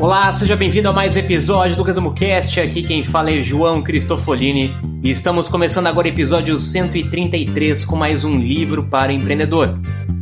Olá, 0.00 0.32
seja 0.32 0.54
bem-vindo 0.54 0.88
a 0.88 0.92
mais 0.92 1.16
um 1.16 1.18
episódio 1.18 1.76
do 1.76 1.82
Resumo 1.82 2.14
Cast. 2.14 2.60
Aqui 2.60 2.84
quem 2.84 3.02
fala 3.02 3.32
é 3.32 3.42
João 3.42 3.82
Cristofolini 3.82 4.70
e 5.02 5.10
estamos 5.10 5.48
começando 5.48 5.88
agora 5.88 6.06
o 6.06 6.10
episódio 6.10 6.56
133 6.56 7.84
com 7.84 7.96
mais 7.96 8.24
um 8.24 8.38
livro 8.38 8.88
para 8.88 9.12
empreendedor. 9.12 9.76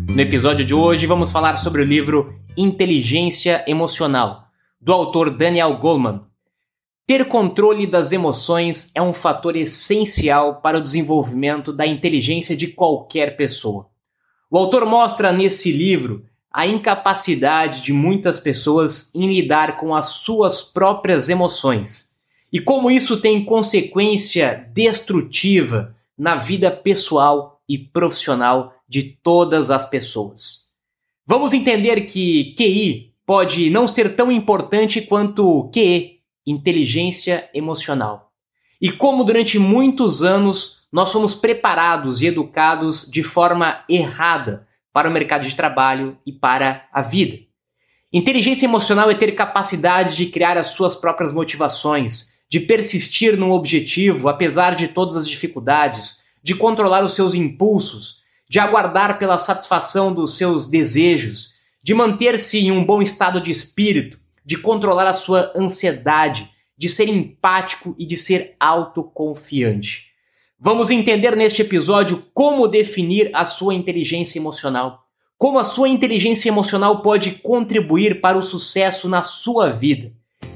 No 0.08 0.18
episódio 0.18 0.64
de 0.64 0.72
hoje 0.72 1.04
vamos 1.04 1.30
falar 1.30 1.56
sobre 1.56 1.82
o 1.82 1.84
livro 1.84 2.34
Inteligência 2.56 3.62
Emocional, 3.66 4.46
do 4.80 4.94
autor 4.94 5.28
Daniel 5.28 5.76
Goleman. 5.76 6.22
Ter 7.06 7.26
controle 7.26 7.86
das 7.86 8.12
emoções 8.12 8.92
é 8.94 9.02
um 9.02 9.12
fator 9.12 9.56
essencial 9.56 10.62
para 10.62 10.78
o 10.78 10.82
desenvolvimento 10.82 11.70
da 11.70 11.86
inteligência 11.86 12.56
de 12.56 12.68
qualquer 12.68 13.36
pessoa. 13.36 13.90
O 14.50 14.56
autor 14.56 14.86
mostra 14.86 15.32
nesse 15.32 15.70
livro 15.70 16.24
a 16.56 16.66
incapacidade 16.66 17.82
de 17.82 17.92
muitas 17.92 18.40
pessoas 18.40 19.14
em 19.14 19.30
lidar 19.30 19.76
com 19.76 19.94
as 19.94 20.06
suas 20.06 20.62
próprias 20.62 21.28
emoções 21.28 22.16
e 22.50 22.58
como 22.58 22.90
isso 22.90 23.20
tem 23.20 23.44
consequência 23.44 24.66
destrutiva 24.72 25.94
na 26.16 26.36
vida 26.36 26.70
pessoal 26.70 27.60
e 27.68 27.76
profissional 27.76 28.72
de 28.88 29.02
todas 29.22 29.70
as 29.70 29.84
pessoas. 29.84 30.70
Vamos 31.26 31.52
entender 31.52 32.06
que 32.06 32.54
QI 32.56 33.12
pode 33.26 33.68
não 33.68 33.86
ser 33.86 34.16
tão 34.16 34.32
importante 34.32 35.02
quanto 35.02 35.70
QE, 35.70 36.20
inteligência 36.46 37.50
emocional. 37.52 38.32
E 38.80 38.90
como 38.90 39.24
durante 39.24 39.58
muitos 39.58 40.22
anos 40.22 40.86
nós 40.90 41.10
somos 41.10 41.34
preparados 41.34 42.22
e 42.22 42.28
educados 42.28 43.10
de 43.10 43.22
forma 43.22 43.84
errada 43.90 44.66
para 44.96 45.10
o 45.10 45.12
mercado 45.12 45.46
de 45.46 45.54
trabalho 45.54 46.16
e 46.24 46.32
para 46.32 46.88
a 46.90 47.02
vida. 47.02 47.36
Inteligência 48.10 48.64
emocional 48.64 49.10
é 49.10 49.14
ter 49.14 49.32
capacidade 49.32 50.16
de 50.16 50.24
criar 50.24 50.56
as 50.56 50.68
suas 50.68 50.96
próprias 50.96 51.34
motivações, 51.34 52.38
de 52.48 52.60
persistir 52.60 53.36
num 53.36 53.50
objetivo 53.50 54.26
apesar 54.26 54.74
de 54.74 54.88
todas 54.88 55.14
as 55.14 55.28
dificuldades, 55.28 56.22
de 56.42 56.54
controlar 56.54 57.04
os 57.04 57.14
seus 57.14 57.34
impulsos, 57.34 58.22
de 58.48 58.58
aguardar 58.58 59.18
pela 59.18 59.36
satisfação 59.36 60.14
dos 60.14 60.38
seus 60.38 60.66
desejos, 60.66 61.56
de 61.82 61.92
manter-se 61.92 62.60
em 62.60 62.72
um 62.72 62.82
bom 62.82 63.02
estado 63.02 63.38
de 63.38 63.50
espírito, 63.50 64.18
de 64.46 64.56
controlar 64.56 65.06
a 65.06 65.12
sua 65.12 65.52
ansiedade, 65.54 66.50
de 66.74 66.88
ser 66.88 67.10
empático 67.10 67.94
e 67.98 68.06
de 68.06 68.16
ser 68.16 68.56
autoconfiante. 68.58 70.15
Vamos 70.58 70.88
entender 70.88 71.36
neste 71.36 71.60
episódio 71.60 72.24
como 72.32 72.66
definir 72.66 73.30
a 73.34 73.44
sua 73.44 73.74
inteligência 73.74 74.38
emocional. 74.38 75.02
Como 75.36 75.58
a 75.58 75.64
sua 75.64 75.86
inteligência 75.86 76.48
emocional 76.48 77.02
pode 77.02 77.32
contribuir 77.42 78.22
para 78.22 78.38
o 78.38 78.42
sucesso 78.42 79.06
na 79.06 79.20
sua 79.20 79.68
vida. 79.68 80.12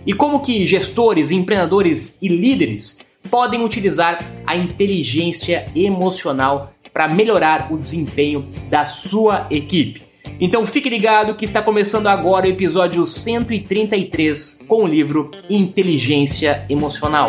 E 0.07 0.15
como 0.15 0.41
que 0.41 0.67
gestores, 0.67 1.31
empreendedores 1.31 2.21
e 2.23 2.29
líderes 2.29 3.01
podem 3.31 3.63
utilizar 3.63 4.25
a 4.47 4.57
inteligência 4.57 5.71
emocional 5.77 6.73
para 6.95 7.07
melhorar 7.07 7.71
o 7.71 7.77
desempenho 7.77 8.41
da 8.71 8.87
sua 8.87 9.47
equipe. 9.51 10.03
Então 10.41 10.65
fique 10.65 10.89
ligado 10.89 11.35
que 11.35 11.45
está 11.45 11.61
começando 11.61 12.07
agora 12.07 12.47
o 12.47 12.51
episódio 12.51 13.05
133 13.05 14.65
com 14.67 14.85
o 14.85 14.87
livro 14.87 15.31
Inteligência 15.51 16.65
Emocional. 16.71 17.29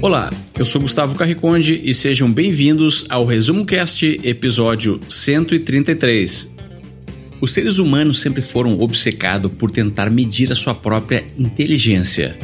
Olá, 0.00 0.30
eu 0.56 0.64
sou 0.64 0.80
Gustavo 0.80 1.16
Carriconde 1.16 1.80
e 1.82 1.92
sejam 1.92 2.30
bem-vindos 2.30 3.04
ao 3.08 3.26
Resumo 3.26 3.66
Cast, 3.66 4.06
episódio 4.22 5.00
133. 5.08 6.54
Os 7.40 7.52
seres 7.52 7.78
humanos 7.78 8.20
sempre 8.20 8.40
foram 8.40 8.78
obcecados 8.78 9.52
por 9.54 9.72
tentar 9.72 10.08
medir 10.08 10.52
a 10.52 10.54
sua 10.54 10.72
própria 10.72 11.24
inteligência. 11.36 12.38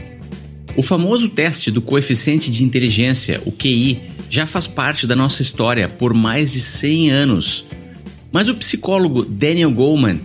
O 0.76 0.82
famoso 0.82 1.28
teste 1.28 1.70
do 1.70 1.80
coeficiente 1.80 2.50
de 2.50 2.64
inteligência, 2.64 3.40
o 3.46 3.52
QI, 3.52 4.02
já 4.28 4.46
faz 4.46 4.66
parte 4.66 5.06
da 5.06 5.14
nossa 5.14 5.40
história 5.40 5.88
por 5.88 6.12
mais 6.12 6.52
de 6.52 6.60
100 6.60 7.10
anos. 7.12 7.66
Mas 8.32 8.48
o 8.48 8.56
psicólogo 8.56 9.24
Daniel 9.24 9.70
Goleman, 9.70 10.18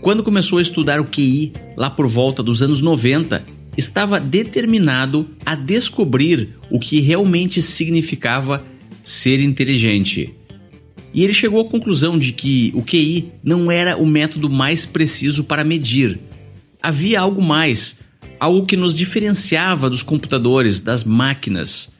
quando 0.00 0.22
começou 0.22 0.58
a 0.58 0.62
estudar 0.62 1.00
o 1.00 1.06
QI 1.06 1.52
lá 1.76 1.90
por 1.90 2.06
volta 2.06 2.40
dos 2.40 2.62
anos 2.62 2.80
90, 2.80 3.57
estava 3.78 4.18
determinado 4.18 5.30
a 5.46 5.54
descobrir 5.54 6.56
o 6.68 6.80
que 6.80 7.00
realmente 7.00 7.62
significava 7.62 8.64
ser 9.04 9.38
inteligente. 9.40 10.34
E 11.14 11.22
ele 11.22 11.32
chegou 11.32 11.60
à 11.60 11.64
conclusão 11.64 12.18
de 12.18 12.32
que 12.32 12.72
o 12.74 12.82
QI 12.82 13.32
não 13.42 13.70
era 13.70 13.96
o 13.96 14.04
método 14.04 14.50
mais 14.50 14.84
preciso 14.84 15.44
para 15.44 15.62
medir. 15.62 16.18
Havia 16.82 17.20
algo 17.20 17.40
mais, 17.40 17.96
algo 18.40 18.66
que 18.66 18.76
nos 18.76 18.96
diferenciava 18.96 19.88
dos 19.88 20.02
computadores, 20.02 20.80
das 20.80 21.04
máquinas. 21.04 21.90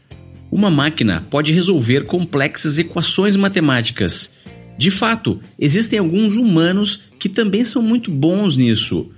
Uma 0.51 0.73
máquina 0.73 1.25
pode 1.31 1.53
resolver 1.53 2.07
complexas 2.07 2.77
equações 2.77 3.37
matemáticas. 3.37 4.33
De 4.77 4.91
fato, 4.91 5.41
existem 5.57 6.01
alguns 6.01 6.37
humanos 6.37 7.03
que 7.21 7.29
também 7.29 7.65
são 7.65 7.81
muito 7.81 8.11
bons 8.11 8.57
nisso. 8.57 9.11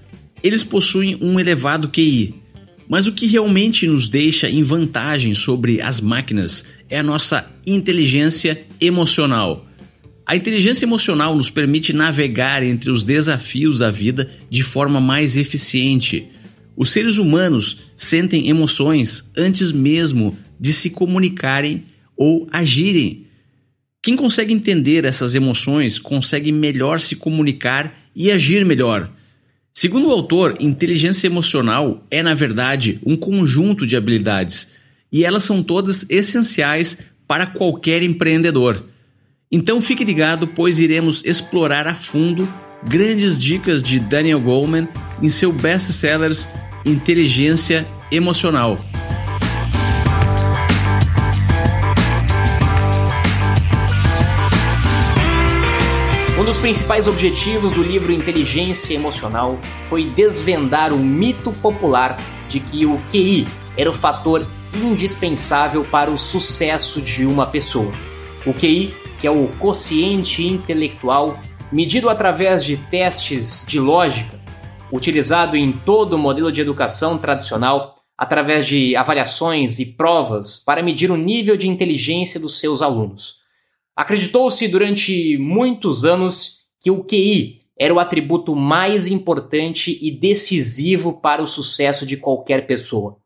Eles 0.42 0.62
possuem 0.62 1.18
um 1.20 1.38
elevado 1.40 1.88
QI, 1.88 2.34
mas 2.90 3.06
o 3.06 3.12
que 3.12 3.28
realmente 3.28 3.86
nos 3.86 4.08
deixa 4.08 4.50
em 4.50 4.64
vantagem 4.64 5.32
sobre 5.32 5.80
as 5.80 6.00
máquinas 6.00 6.64
é 6.88 6.98
a 6.98 7.04
nossa 7.04 7.48
inteligência 7.64 8.62
emocional. 8.80 9.64
A 10.26 10.34
inteligência 10.34 10.86
emocional 10.86 11.36
nos 11.36 11.48
permite 11.48 11.92
navegar 11.92 12.64
entre 12.64 12.90
os 12.90 13.04
desafios 13.04 13.78
da 13.78 13.92
vida 13.92 14.28
de 14.50 14.64
forma 14.64 15.00
mais 15.00 15.36
eficiente. 15.36 16.26
Os 16.76 16.90
seres 16.90 17.18
humanos 17.18 17.82
sentem 17.96 18.48
emoções 18.48 19.30
antes 19.36 19.70
mesmo 19.70 20.36
de 20.58 20.72
se 20.72 20.90
comunicarem 20.90 21.84
ou 22.16 22.48
agirem. 22.50 23.26
Quem 24.02 24.16
consegue 24.16 24.52
entender 24.52 25.04
essas 25.04 25.36
emoções 25.36 25.96
consegue 25.96 26.50
melhor 26.50 26.98
se 26.98 27.14
comunicar 27.14 28.10
e 28.16 28.32
agir 28.32 28.64
melhor. 28.64 29.12
Segundo 29.82 30.08
o 30.08 30.12
autor, 30.12 30.58
inteligência 30.60 31.26
emocional 31.26 32.04
é, 32.10 32.22
na 32.22 32.34
verdade, 32.34 33.00
um 33.02 33.16
conjunto 33.16 33.86
de 33.86 33.96
habilidades 33.96 34.72
e 35.10 35.24
elas 35.24 35.42
são 35.42 35.62
todas 35.62 36.04
essenciais 36.10 36.98
para 37.26 37.46
qualquer 37.46 38.02
empreendedor. 38.02 38.84
Então 39.50 39.80
fique 39.80 40.04
ligado, 40.04 40.48
pois 40.48 40.78
iremos 40.78 41.22
explorar 41.24 41.86
a 41.86 41.94
fundo 41.94 42.46
grandes 42.86 43.38
dicas 43.38 43.82
de 43.82 43.98
Daniel 43.98 44.42
Goleman 44.42 44.86
em 45.22 45.30
seu 45.30 45.50
best-sellers 45.50 46.46
Inteligência 46.84 47.86
Emocional. 48.12 48.89
Um 56.40 56.44
dos 56.44 56.58
principais 56.58 57.06
objetivos 57.06 57.72
do 57.72 57.82
livro 57.82 58.10
Inteligência 58.10 58.94
Emocional 58.94 59.58
foi 59.84 60.04
desvendar 60.04 60.90
o 60.90 60.96
mito 60.96 61.52
popular 61.52 62.16
de 62.48 62.58
que 62.58 62.86
o 62.86 62.98
QI 63.10 63.46
era 63.76 63.90
o 63.90 63.92
fator 63.92 64.46
indispensável 64.74 65.84
para 65.84 66.10
o 66.10 66.16
sucesso 66.16 67.02
de 67.02 67.26
uma 67.26 67.46
pessoa. 67.46 67.92
O 68.46 68.54
QI, 68.54 68.94
que 69.20 69.26
é 69.26 69.30
o 69.30 69.48
quociente 69.58 70.42
intelectual, 70.42 71.38
medido 71.70 72.08
através 72.08 72.64
de 72.64 72.78
testes 72.78 73.62
de 73.66 73.78
lógica, 73.78 74.40
utilizado 74.90 75.58
em 75.58 75.70
todo 75.70 76.14
o 76.14 76.18
modelo 76.18 76.50
de 76.50 76.62
educação 76.62 77.18
tradicional, 77.18 77.96
através 78.16 78.66
de 78.66 78.96
avaliações 78.96 79.78
e 79.78 79.94
provas 79.94 80.56
para 80.56 80.82
medir 80.82 81.10
o 81.10 81.18
nível 81.18 81.54
de 81.54 81.68
inteligência 81.68 82.40
dos 82.40 82.58
seus 82.58 82.80
alunos. 82.80 83.39
Acreditou-se 84.00 84.66
durante 84.66 85.36
muitos 85.36 86.06
anos 86.06 86.60
que 86.80 86.90
o 86.90 87.04
QI 87.04 87.60
era 87.78 87.92
o 87.92 88.00
atributo 88.00 88.56
mais 88.56 89.06
importante 89.06 89.98
e 90.00 90.10
decisivo 90.10 91.20
para 91.20 91.42
o 91.42 91.46
sucesso 91.46 92.06
de 92.06 92.16
qualquer 92.16 92.66
pessoa. 92.66 93.18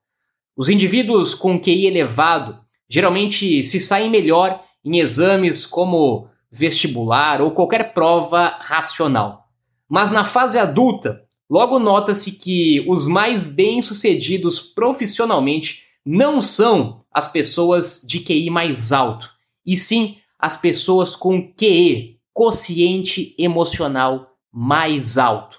Os 0.57 0.69
indivíduos 0.69 1.33
com 1.33 1.61
QI 1.61 1.87
elevado 1.87 2.59
geralmente 2.89 3.63
se 3.63 3.79
saem 3.79 4.11
melhor 4.11 4.65
em 4.85 4.99
exames 4.99 5.65
como 5.65 6.27
vestibular 6.51 7.41
ou 7.41 7.53
qualquer 7.53 7.95
prova 7.95 8.59
racional. 8.61 9.45
Mas 9.89 10.11
na 10.11 10.25
fase 10.25 10.59
adulta, 10.59 11.23
logo 11.49 11.79
nota-se 11.79 12.33
que 12.33 12.85
os 12.89 13.07
mais 13.07 13.55
bem-sucedidos 13.55 14.61
profissionalmente 14.61 15.85
não 16.05 16.41
são 16.41 17.05
as 17.13 17.31
pessoas 17.31 18.05
de 18.05 18.19
QI 18.19 18.51
mais 18.51 18.91
alto, 18.91 19.31
e 19.65 19.77
sim 19.77 20.19
as 20.45 20.59
pessoas 20.59 21.17
com 21.17 21.51
QE, 21.55 22.19
quociente 22.31 23.35
emocional 23.39 24.37
mais 24.53 25.17
alto. 25.17 25.57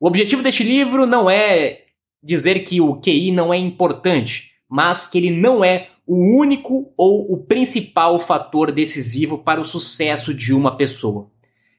O 0.00 0.06
objetivo 0.06 0.42
deste 0.42 0.64
livro 0.64 1.04
não 1.04 1.28
é 1.28 1.82
dizer 2.22 2.60
que 2.60 2.80
o 2.80 2.98
QI 2.98 3.30
não 3.30 3.52
é 3.52 3.58
importante, 3.58 4.52
mas 4.66 5.06
que 5.06 5.18
ele 5.18 5.30
não 5.30 5.62
é 5.62 5.90
o 6.06 6.40
único 6.40 6.94
ou 6.96 7.30
o 7.30 7.44
principal 7.44 8.18
fator 8.18 8.72
decisivo 8.72 9.36
para 9.36 9.60
o 9.60 9.66
sucesso 9.66 10.32
de 10.32 10.54
uma 10.54 10.74
pessoa. 10.78 11.30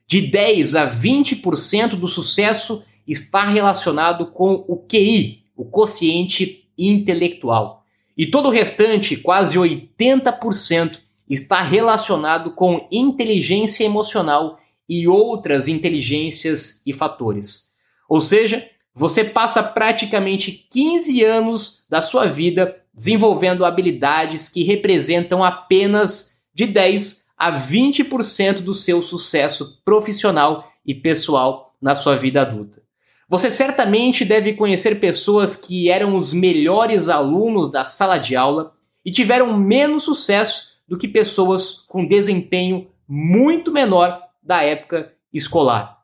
De 0.06 0.20
10 0.20 0.76
a 0.76 0.88
20% 0.88 1.96
do 1.96 2.06
sucesso 2.06 2.84
está 3.04 3.42
relacionado 3.42 4.30
com 4.30 4.64
o 4.68 4.76
QI, 4.76 5.42
o 5.56 5.64
quociente 5.64 6.70
intelectual. 6.78 7.82
E 8.16 8.26
todo 8.26 8.46
o 8.46 8.52
restante, 8.52 9.16
quase 9.16 9.58
80%, 9.58 11.00
está 11.28 11.60
relacionado 11.60 12.52
com 12.52 12.86
inteligência 12.90 13.84
emocional 13.84 14.58
e 14.88 15.06
outras 15.06 15.68
inteligências 15.68 16.82
e 16.86 16.92
fatores. 16.92 17.72
Ou 18.08 18.20
seja, 18.20 18.66
você 18.94 19.22
passa 19.22 19.62
praticamente 19.62 20.66
15 20.70 21.22
anos 21.24 21.84
da 21.88 22.00
sua 22.00 22.26
vida 22.26 22.82
desenvolvendo 22.92 23.64
habilidades 23.64 24.48
que 24.48 24.64
representam 24.64 25.44
apenas 25.44 26.42
de 26.52 26.66
10 26.66 27.28
a 27.36 27.52
20% 27.52 28.62
do 28.62 28.74
seu 28.74 29.00
sucesso 29.00 29.80
profissional 29.84 30.72
e 30.84 30.94
pessoal 30.94 31.76
na 31.80 31.94
sua 31.94 32.16
vida 32.16 32.40
adulta. 32.40 32.82
Você 33.28 33.50
certamente 33.50 34.24
deve 34.24 34.54
conhecer 34.54 34.98
pessoas 34.98 35.54
que 35.54 35.90
eram 35.90 36.16
os 36.16 36.32
melhores 36.32 37.08
alunos 37.08 37.70
da 37.70 37.84
sala 37.84 38.16
de 38.18 38.34
aula 38.34 38.72
e 39.04 39.12
tiveram 39.12 39.56
menos 39.56 40.04
sucesso 40.04 40.77
do 40.88 40.96
que 40.96 41.06
pessoas 41.06 41.84
com 41.86 42.06
desempenho 42.06 42.88
muito 43.06 43.70
menor 43.70 44.20
da 44.42 44.62
época 44.62 45.12
escolar. 45.32 45.98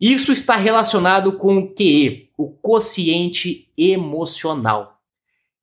Isso 0.00 0.32
está 0.32 0.56
relacionado 0.56 1.34
com 1.34 1.58
o 1.58 1.72
QE, 1.72 2.30
o 2.36 2.50
quociente 2.50 3.70
emocional. 3.78 4.98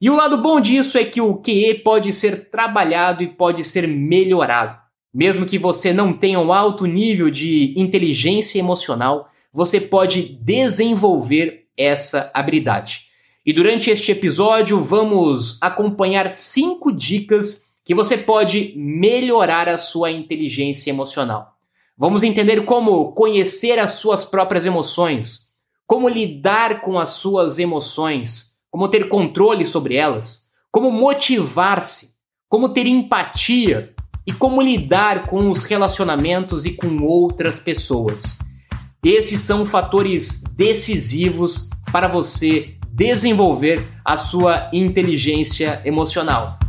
E 0.02 0.10
o 0.10 0.16
lado 0.16 0.38
bom 0.38 0.62
disso 0.62 0.98
é 0.98 1.04
que 1.04 1.20
o 1.20 1.36
QE 1.36 1.82
pode 1.84 2.14
ser 2.14 2.50
trabalhado 2.50 3.22
e 3.22 3.28
pode 3.28 3.66
ser 3.66 3.86
melhorado. 3.86 4.80
Mesmo 5.14 5.46
que 5.46 5.58
você 5.58 5.92
não 5.92 6.14
tenha 6.14 6.40
um 6.40 6.54
alto 6.54 6.86
nível 6.86 7.30
de 7.30 7.74
inteligência 7.76 8.60
emocional, 8.60 9.30
você 9.52 9.82
pode 9.82 10.22
desenvolver 10.42 11.66
essa 11.76 12.32
habilidade. 12.34 13.10
E 13.46 13.52
durante 13.52 13.90
este 13.90 14.12
episódio, 14.12 14.82
vamos 14.82 15.62
acompanhar 15.62 16.30
cinco 16.30 16.92
dicas 16.92 17.69
que 17.90 17.96
você 17.96 18.16
pode 18.16 18.72
melhorar 18.78 19.68
a 19.68 19.76
sua 19.76 20.12
inteligência 20.12 20.92
emocional. 20.92 21.56
Vamos 21.98 22.22
entender 22.22 22.64
como 22.64 23.14
conhecer 23.14 23.80
as 23.80 23.94
suas 23.94 24.24
próprias 24.24 24.64
emoções, 24.64 25.56
como 25.88 26.08
lidar 26.08 26.82
com 26.82 27.00
as 27.00 27.10
suas 27.10 27.58
emoções 27.58 28.60
como 28.70 28.90
ter 28.90 29.10
controle 29.10 29.66
sobre 29.66 29.96
elas, 29.96 30.52
como 30.72 30.92
motivar-se, 30.92 32.12
como 32.48 32.70
ter 32.70 32.86
empatia 32.86 33.92
e 34.24 34.32
como 34.32 34.62
lidar 34.62 35.26
com 35.26 35.50
os 35.50 35.64
relacionamentos 35.64 36.68
e 36.68 36.76
com 36.76 37.04
outras 37.04 37.60
pessoas. 37.60 38.38
Esses 39.04 39.40
são 39.40 39.66
fatores 39.66 40.44
decisivos 40.56 41.72
para 41.92 42.08
você 42.08 42.76
desenvolver 42.92 43.84
a 44.06 44.16
sua 44.16 44.70
inteligência 44.72 45.82
emocional. 45.84 46.60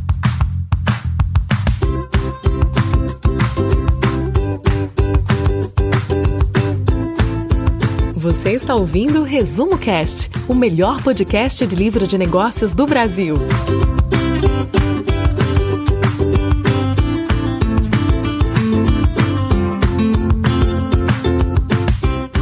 Você 8.21 8.51
está 8.51 8.75
ouvindo 8.75 9.21
o 9.21 9.23
Resumo 9.23 9.79
Cast, 9.79 10.29
o 10.47 10.53
melhor 10.53 11.01
podcast 11.01 11.65
de 11.65 11.75
livro 11.75 12.05
de 12.05 12.19
negócios 12.19 12.71
do 12.71 12.85
Brasil. 12.85 13.33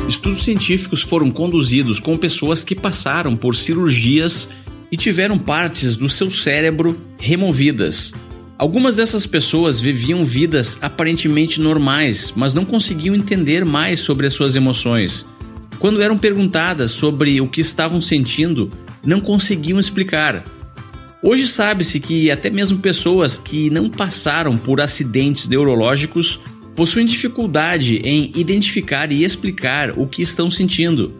Estudos 0.06 0.44
científicos 0.44 1.02
foram 1.02 1.32
conduzidos 1.32 2.02
com 2.02 2.18
pessoas 2.18 2.62
que 2.62 2.76
passaram 2.76 3.38
por 3.38 3.56
cirurgias 3.56 4.50
e 4.92 4.98
tiveram 4.98 5.40
partes 5.40 5.96
do 5.96 6.10
seu 6.10 6.30
cérebro 6.30 7.00
removidas. 7.18 8.12
Algumas 8.58 8.98
dessas 8.98 9.26
pessoas 9.26 9.80
viviam 9.80 10.26
vidas 10.26 10.78
aparentemente 10.82 11.62
normais, 11.62 12.34
mas 12.36 12.54
não 12.54 12.66
conseguiam 12.66 13.16
entender 13.16 13.64
mais 13.64 14.02
sobre 14.02 14.28
as 14.28 14.34
suas 14.34 14.58
emoções. 14.58 15.26
Quando 15.80 16.02
eram 16.02 16.18
perguntadas 16.18 16.92
sobre 16.92 17.40
o 17.40 17.48
que 17.48 17.62
estavam 17.62 18.02
sentindo, 18.02 18.70
não 19.06 19.22
conseguiam 19.22 19.80
explicar. 19.80 20.44
Hoje 21.24 21.48
sabe-se 21.48 22.00
que 22.00 22.30
até 22.30 22.50
mesmo 22.50 22.80
pessoas 22.80 23.38
que 23.38 23.70
não 23.70 23.90
passaram 23.90 24.58
por 24.58 24.82
acidentes 24.82 25.48
neurológicos 25.48 26.40
possuem 26.76 27.06
dificuldade 27.06 27.98
em 28.04 28.32
identificar 28.36 29.12
e 29.12 29.24
explicar 29.24 29.98
o 29.98 30.06
que 30.06 30.22
estão 30.22 30.52
sentindo. 30.52 31.14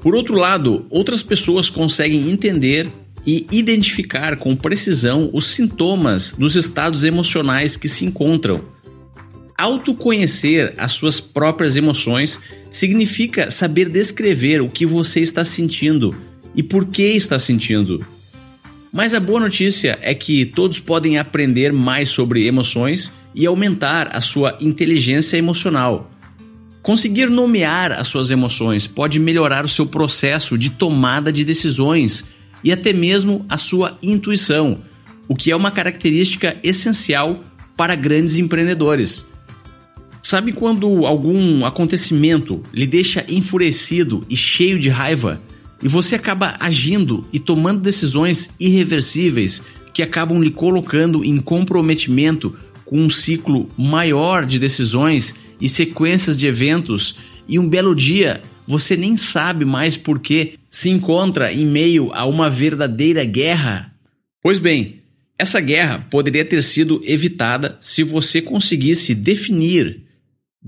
Por 0.00 0.14
outro 0.14 0.36
lado, 0.36 0.86
outras 0.90 1.22
pessoas 1.22 1.68
conseguem 1.68 2.30
entender 2.30 2.88
e 3.26 3.46
identificar 3.50 4.36
com 4.36 4.56
precisão 4.56 5.28
os 5.32 5.46
sintomas 5.46 6.32
dos 6.32 6.54
estados 6.56 7.02
emocionais 7.04 7.76
que 7.76 7.88
se 7.88 8.04
encontram. 8.04 8.62
Autoconhecer 9.58 10.72
as 10.78 10.92
suas 10.92 11.20
próprias 11.20 11.76
emoções 11.76 12.38
significa 12.70 13.50
saber 13.50 13.88
descrever 13.88 14.60
o 14.60 14.70
que 14.70 14.86
você 14.86 15.18
está 15.18 15.44
sentindo 15.44 16.14
e 16.54 16.62
por 16.62 16.84
que 16.84 17.02
está 17.02 17.40
sentindo. 17.40 18.06
Mas 18.92 19.14
a 19.14 19.18
boa 19.18 19.40
notícia 19.40 19.98
é 20.00 20.14
que 20.14 20.46
todos 20.46 20.78
podem 20.78 21.18
aprender 21.18 21.72
mais 21.72 22.08
sobre 22.08 22.46
emoções 22.46 23.12
e 23.34 23.46
aumentar 23.46 24.08
a 24.12 24.20
sua 24.20 24.56
inteligência 24.60 25.36
emocional. 25.36 26.08
Conseguir 26.80 27.28
nomear 27.28 27.90
as 27.90 28.06
suas 28.06 28.30
emoções 28.30 28.86
pode 28.86 29.18
melhorar 29.18 29.64
o 29.64 29.68
seu 29.68 29.86
processo 29.86 30.56
de 30.56 30.70
tomada 30.70 31.32
de 31.32 31.44
decisões 31.44 32.24
e 32.62 32.70
até 32.70 32.92
mesmo 32.92 33.44
a 33.48 33.58
sua 33.58 33.98
intuição, 34.00 34.84
o 35.26 35.34
que 35.34 35.50
é 35.50 35.56
uma 35.56 35.72
característica 35.72 36.56
essencial 36.62 37.42
para 37.76 37.96
grandes 37.96 38.38
empreendedores. 38.38 39.26
Sabe 40.30 40.52
quando 40.52 41.06
algum 41.06 41.64
acontecimento 41.64 42.62
lhe 42.70 42.86
deixa 42.86 43.24
enfurecido 43.30 44.26
e 44.28 44.36
cheio 44.36 44.78
de 44.78 44.90
raiva 44.90 45.40
e 45.82 45.88
você 45.88 46.16
acaba 46.16 46.54
agindo 46.60 47.26
e 47.32 47.40
tomando 47.40 47.80
decisões 47.80 48.50
irreversíveis 48.60 49.62
que 49.94 50.02
acabam 50.02 50.38
lhe 50.38 50.50
colocando 50.50 51.24
em 51.24 51.40
comprometimento 51.40 52.54
com 52.84 52.98
um 52.98 53.08
ciclo 53.08 53.70
maior 53.74 54.44
de 54.44 54.58
decisões 54.58 55.34
e 55.58 55.66
sequências 55.66 56.36
de 56.36 56.44
eventos 56.44 57.16
e 57.48 57.58
um 57.58 57.66
belo 57.66 57.94
dia 57.94 58.42
você 58.66 58.98
nem 58.98 59.16
sabe 59.16 59.64
mais 59.64 59.96
por 59.96 60.18
que 60.18 60.58
se 60.68 60.90
encontra 60.90 61.50
em 61.54 61.64
meio 61.64 62.12
a 62.12 62.26
uma 62.26 62.50
verdadeira 62.50 63.24
guerra? 63.24 63.94
Pois 64.42 64.58
bem, 64.58 65.00
essa 65.38 65.58
guerra 65.58 66.06
poderia 66.10 66.44
ter 66.44 66.62
sido 66.62 67.00
evitada 67.02 67.78
se 67.80 68.02
você 68.02 68.42
conseguisse 68.42 69.14
definir 69.14 70.06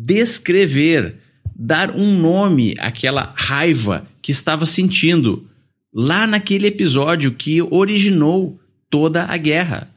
descrever, 0.05 1.17
dar 1.55 1.91
um 1.95 2.19
nome 2.19 2.75
àquela 2.79 3.35
raiva 3.37 4.07
que 4.23 4.33
estava 4.33 4.65
sentindo 4.65 5.47
lá 5.93 6.27
naquele 6.27 6.67
episódio 6.67 7.33
que 7.33 7.61
originou 7.61 8.59
toda 8.89 9.25
a 9.25 9.37
guerra. 9.37 9.93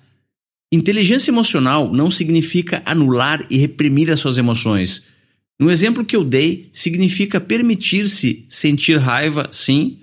Inteligência 0.71 1.31
emocional 1.31 1.93
não 1.93 2.09
significa 2.09 2.81
anular 2.85 3.45
e 3.49 3.57
reprimir 3.57 4.11
as 4.11 4.19
suas 4.19 4.37
emoções. 4.37 5.03
No 5.59 5.71
exemplo 5.71 6.03
que 6.03 6.15
eu 6.15 6.23
dei, 6.23 6.69
significa 6.73 7.39
permitir-se 7.39 8.45
sentir 8.49 8.97
raiva, 8.97 9.47
sim, 9.51 9.99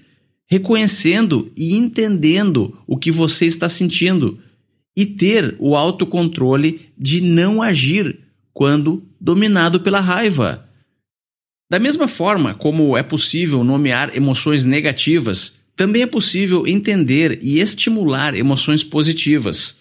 reconhecendo 0.47 1.52
e 1.57 1.75
entendendo 1.75 2.78
o 2.87 2.97
que 2.97 3.11
você 3.11 3.47
está 3.47 3.69
sentindo 3.69 4.38
e 4.97 5.04
ter 5.04 5.57
o 5.59 5.76
autocontrole 5.76 6.80
de 6.97 7.21
não 7.21 7.61
agir 7.61 8.30
quando 8.61 9.02
dominado 9.19 9.81
pela 9.81 10.00
raiva. 10.00 10.69
Da 11.71 11.79
mesma 11.79 12.07
forma 12.07 12.52
como 12.52 12.95
é 12.95 13.02
possível 13.02 13.64
nomear 13.64 14.14
emoções 14.14 14.67
negativas, 14.67 15.55
também 15.75 16.02
é 16.02 16.07
possível 16.07 16.67
entender 16.67 17.38
e 17.40 17.59
estimular 17.59 18.35
emoções 18.35 18.85
positivas. 18.85 19.81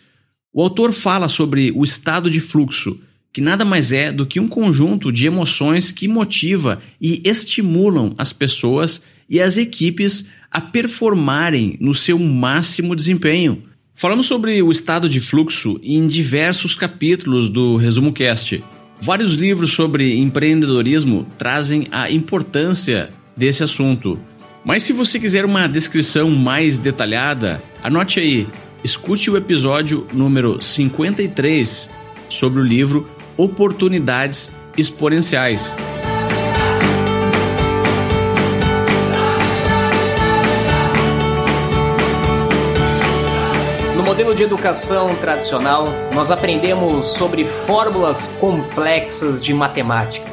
O 0.54 0.62
autor 0.62 0.94
fala 0.94 1.28
sobre 1.28 1.74
o 1.76 1.84
estado 1.84 2.32
de 2.32 2.40
fluxo, 2.40 2.98
que 3.34 3.42
nada 3.42 3.66
mais 3.66 3.92
é 3.92 4.14
do 4.14 4.26
que 4.26 4.40
um 4.40 4.48
conjunto 4.48 5.12
de 5.12 5.28
emoções 5.28 5.92
que 5.92 6.08
motiva 6.08 6.82
e 7.02 7.22
estimulam 7.26 8.16
as 8.18 8.32
pessoas 8.32 9.04
e 9.30 9.42
as 9.42 9.58
equipes 9.58 10.28
a 10.50 10.62
performarem 10.62 11.76
no 11.82 11.94
seu 11.94 12.18
máximo 12.18 12.96
desempenho. 12.96 13.69
Falamos 14.00 14.28
sobre 14.28 14.62
o 14.64 14.72
estado 14.72 15.10
de 15.10 15.20
fluxo 15.20 15.78
em 15.84 16.08
diversos 16.08 16.74
capítulos 16.74 17.50
do 17.50 17.76
Resumo 17.76 18.14
Cast. 18.14 18.64
Vários 19.02 19.34
livros 19.34 19.74
sobre 19.74 20.18
empreendedorismo 20.18 21.28
trazem 21.38 21.86
a 21.92 22.10
importância 22.10 23.10
desse 23.36 23.62
assunto. 23.62 24.18
Mas 24.64 24.84
se 24.84 24.94
você 24.94 25.20
quiser 25.20 25.44
uma 25.44 25.68
descrição 25.68 26.32
mais 26.32 26.80
detalhada, 26.80 27.62
anote 27.84 28.22
aí, 28.22 28.48
escute 28.86 29.30
o 29.30 29.36
episódio 29.36 30.08
número 30.14 30.62
53 30.62 31.90
sobre 32.30 32.62
o 32.62 32.64
livro 32.64 33.06
Oportunidades 33.36 34.50
Exponenciais. 34.78 35.76
De 44.40 44.44
educação 44.44 45.14
tradicional, 45.16 45.86
nós 46.16 46.32
aprendemos 46.32 47.08
sobre 47.08 47.44
fórmulas 47.44 48.30
complexas 48.40 49.44
de 49.44 49.54
matemática. 49.54 50.26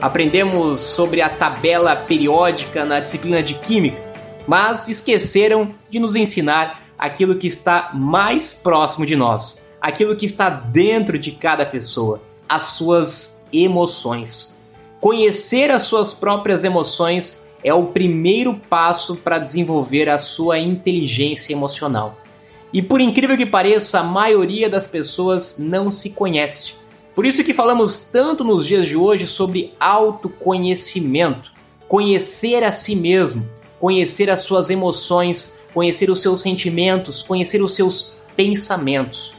Aprendemos 0.00 0.80
sobre 0.80 1.20
a 1.20 1.28
tabela 1.28 1.94
periódica 1.94 2.84
na 2.84 2.98
disciplina 2.98 3.40
de 3.40 3.54
química, 3.54 4.02
mas 4.48 4.88
esqueceram 4.88 5.72
de 5.88 6.00
nos 6.00 6.16
ensinar 6.16 6.82
aquilo 6.98 7.36
que 7.36 7.46
está 7.46 7.92
mais 7.94 8.52
próximo 8.52 9.06
de 9.06 9.14
nós, 9.14 9.68
aquilo 9.80 10.16
que 10.16 10.26
está 10.26 10.50
dentro 10.50 11.16
de 11.16 11.30
cada 11.30 11.64
pessoa 11.64 12.20
as 12.48 12.64
suas 12.64 13.46
emoções. 13.52 14.58
Conhecer 15.00 15.70
as 15.70 15.84
suas 15.84 16.12
próprias 16.12 16.64
emoções 16.64 17.50
é 17.62 17.72
o 17.72 17.84
primeiro 17.84 18.54
passo 18.68 19.14
para 19.14 19.38
desenvolver 19.38 20.08
a 20.08 20.18
sua 20.18 20.58
inteligência 20.58 21.52
emocional. 21.52 22.18
E 22.72 22.80
por 22.80 23.00
incrível 23.00 23.36
que 23.36 23.44
pareça, 23.44 24.00
a 24.00 24.04
maioria 24.04 24.68
das 24.70 24.86
pessoas 24.86 25.58
não 25.58 25.90
se 25.90 26.10
conhece. 26.10 26.74
Por 27.14 27.26
isso 27.26 27.44
que 27.44 27.52
falamos 27.52 28.08
tanto 28.10 28.42
nos 28.42 28.66
dias 28.66 28.88
de 28.88 28.96
hoje 28.96 29.26
sobre 29.26 29.74
autoconhecimento, 29.78 31.52
conhecer 31.86 32.64
a 32.64 32.72
si 32.72 32.96
mesmo, 32.96 33.46
conhecer 33.78 34.30
as 34.30 34.40
suas 34.40 34.70
emoções, 34.70 35.60
conhecer 35.74 36.08
os 36.08 36.22
seus 36.22 36.40
sentimentos, 36.40 37.22
conhecer 37.22 37.62
os 37.62 37.74
seus 37.74 38.14
pensamentos. 38.34 39.34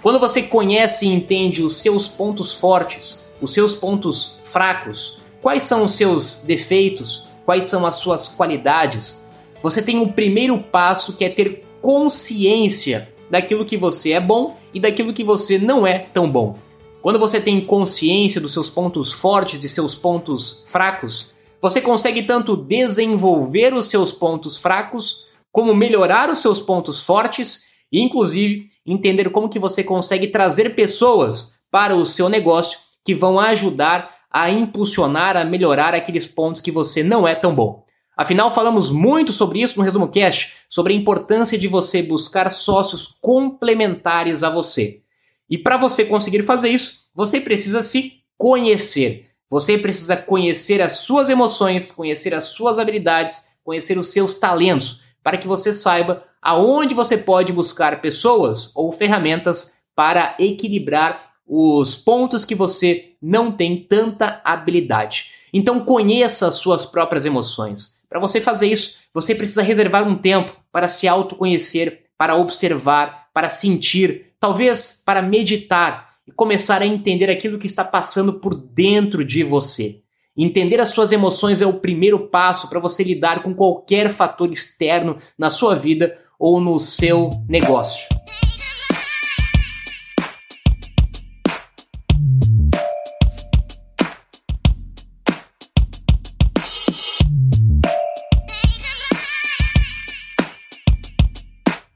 Quando 0.00 0.18
você 0.18 0.42
conhece 0.44 1.04
e 1.04 1.12
entende 1.12 1.62
os 1.62 1.76
seus 1.76 2.08
pontos 2.08 2.54
fortes, 2.54 3.28
os 3.42 3.52
seus 3.52 3.74
pontos 3.74 4.40
fracos, 4.44 5.20
quais 5.42 5.64
são 5.64 5.84
os 5.84 5.92
seus 5.92 6.44
defeitos, 6.46 7.28
quais 7.44 7.66
são 7.66 7.84
as 7.84 7.96
suas 7.96 8.28
qualidades, 8.28 9.26
você 9.62 9.82
tem 9.82 9.98
um 9.98 10.08
primeiro 10.10 10.58
passo 10.58 11.14
que 11.14 11.24
é 11.24 11.28
ter 11.28 11.64
consciência 11.80 13.12
daquilo 13.30 13.64
que 13.64 13.76
você 13.76 14.12
é 14.12 14.20
bom 14.20 14.56
e 14.72 14.80
daquilo 14.80 15.12
que 15.12 15.24
você 15.24 15.58
não 15.58 15.86
é 15.86 15.98
tão 15.98 16.30
bom. 16.30 16.58
Quando 17.00 17.18
você 17.18 17.40
tem 17.40 17.60
consciência 17.64 18.40
dos 18.40 18.52
seus 18.52 18.68
pontos 18.68 19.12
fortes 19.12 19.62
e 19.62 19.68
seus 19.68 19.94
pontos 19.94 20.64
fracos, 20.68 21.32
você 21.60 21.80
consegue 21.80 22.22
tanto 22.22 22.56
desenvolver 22.56 23.74
os 23.74 23.86
seus 23.86 24.12
pontos 24.12 24.56
fracos 24.56 25.26
como 25.50 25.74
melhorar 25.74 26.30
os 26.30 26.38
seus 26.38 26.60
pontos 26.60 27.02
fortes 27.02 27.68
e 27.90 28.00
inclusive 28.00 28.68
entender 28.86 29.30
como 29.30 29.48
que 29.48 29.58
você 29.58 29.82
consegue 29.82 30.28
trazer 30.28 30.74
pessoas 30.74 31.60
para 31.70 31.96
o 31.96 32.04
seu 32.04 32.28
negócio 32.28 32.78
que 33.04 33.14
vão 33.14 33.40
ajudar 33.40 34.14
a 34.30 34.50
impulsionar, 34.50 35.36
a 35.36 35.44
melhorar 35.44 35.94
aqueles 35.94 36.28
pontos 36.28 36.60
que 36.60 36.70
você 36.70 37.02
não 37.02 37.26
é 37.26 37.34
tão 37.34 37.54
bom. 37.54 37.82
Afinal, 38.18 38.52
falamos 38.52 38.90
muito 38.90 39.32
sobre 39.32 39.62
isso 39.62 39.78
no 39.78 39.84
Resumo 39.84 40.08
Cash, 40.08 40.54
sobre 40.68 40.92
a 40.92 40.96
importância 40.96 41.56
de 41.56 41.68
você 41.68 42.02
buscar 42.02 42.50
sócios 42.50 43.16
complementares 43.20 44.42
a 44.42 44.50
você. 44.50 45.02
E 45.48 45.56
para 45.56 45.76
você 45.76 46.04
conseguir 46.04 46.42
fazer 46.42 46.68
isso, 46.70 47.04
você 47.14 47.40
precisa 47.40 47.80
se 47.80 48.14
conhecer. 48.36 49.28
Você 49.48 49.78
precisa 49.78 50.16
conhecer 50.16 50.82
as 50.82 50.94
suas 50.94 51.28
emoções, 51.28 51.92
conhecer 51.92 52.34
as 52.34 52.48
suas 52.48 52.76
habilidades, 52.80 53.60
conhecer 53.62 53.96
os 53.96 54.08
seus 54.08 54.34
talentos, 54.34 55.04
para 55.22 55.38
que 55.38 55.46
você 55.46 55.72
saiba 55.72 56.24
aonde 56.42 56.96
você 56.96 57.16
pode 57.18 57.52
buscar 57.52 58.00
pessoas 58.00 58.72
ou 58.74 58.90
ferramentas 58.90 59.78
para 59.94 60.34
equilibrar 60.40 61.34
os 61.46 61.94
pontos 61.94 62.44
que 62.44 62.56
você 62.56 63.12
não 63.22 63.52
tem 63.52 63.86
tanta 63.88 64.40
habilidade. 64.44 65.30
Então 65.52 65.84
conheça 65.84 66.48
as 66.48 66.56
suas 66.56 66.84
próprias 66.84 67.24
emoções. 67.24 67.97
Para 68.08 68.20
você 68.20 68.40
fazer 68.40 68.68
isso, 68.68 69.00
você 69.12 69.34
precisa 69.34 69.62
reservar 69.62 70.08
um 70.08 70.16
tempo 70.16 70.56
para 70.72 70.88
se 70.88 71.06
autoconhecer, 71.06 72.06
para 72.16 72.36
observar, 72.36 73.28
para 73.34 73.48
sentir, 73.48 74.32
talvez 74.40 75.02
para 75.04 75.20
meditar 75.20 76.14
e 76.26 76.32
começar 76.32 76.80
a 76.80 76.86
entender 76.86 77.30
aquilo 77.30 77.58
que 77.58 77.66
está 77.66 77.84
passando 77.84 78.40
por 78.40 78.54
dentro 78.54 79.24
de 79.24 79.42
você. 79.42 80.00
Entender 80.36 80.80
as 80.80 80.90
suas 80.90 81.12
emoções 81.12 81.60
é 81.60 81.66
o 81.66 81.80
primeiro 81.80 82.28
passo 82.28 82.70
para 82.70 82.80
você 82.80 83.02
lidar 83.02 83.42
com 83.42 83.52
qualquer 83.52 84.08
fator 84.08 84.48
externo 84.50 85.18
na 85.36 85.50
sua 85.50 85.74
vida 85.74 86.16
ou 86.38 86.60
no 86.60 86.78
seu 86.78 87.30
negócio. 87.48 88.06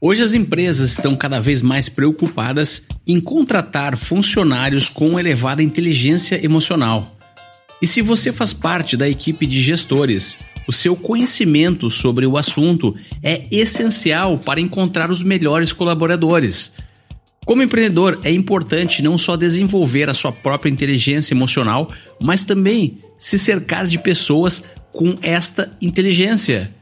Hoje 0.04 0.20
as 0.20 0.32
empresas 0.32 0.90
estão 0.90 1.14
cada 1.14 1.38
vez 1.38 1.62
mais 1.62 1.88
preocupadas 1.88 2.82
em 3.06 3.20
contratar 3.20 3.96
funcionários 3.96 4.88
com 4.88 5.16
elevada 5.16 5.62
inteligência 5.62 6.44
emocional. 6.44 7.16
E 7.80 7.86
se 7.86 8.02
você 8.02 8.32
faz 8.32 8.52
parte 8.52 8.96
da 8.96 9.08
equipe 9.08 9.46
de 9.46 9.62
gestores 9.62 10.36
o 10.66 10.72
seu 10.72 10.96
conhecimento 10.96 11.88
sobre 11.88 12.26
o 12.26 12.36
assunto 12.36 12.96
é 13.22 13.46
essencial 13.50 14.38
para 14.38 14.60
encontrar 14.60 15.08
os 15.08 15.22
melhores 15.22 15.72
colaboradores. 15.72 16.72
Como 17.44 17.62
empreendedor, 17.62 18.20
é 18.24 18.32
importante 18.32 19.02
não 19.02 19.16
só 19.16 19.36
desenvolver 19.36 20.08
a 20.10 20.14
sua 20.14 20.32
própria 20.32 20.70
inteligência 20.70 21.32
emocional, 21.32 21.88
mas 22.20 22.44
também 22.44 22.98
se 23.18 23.38
cercar 23.38 23.86
de 23.86 23.98
pessoas 23.98 24.64
com 24.92 25.16
esta 25.22 25.76
inteligência. 25.80 26.72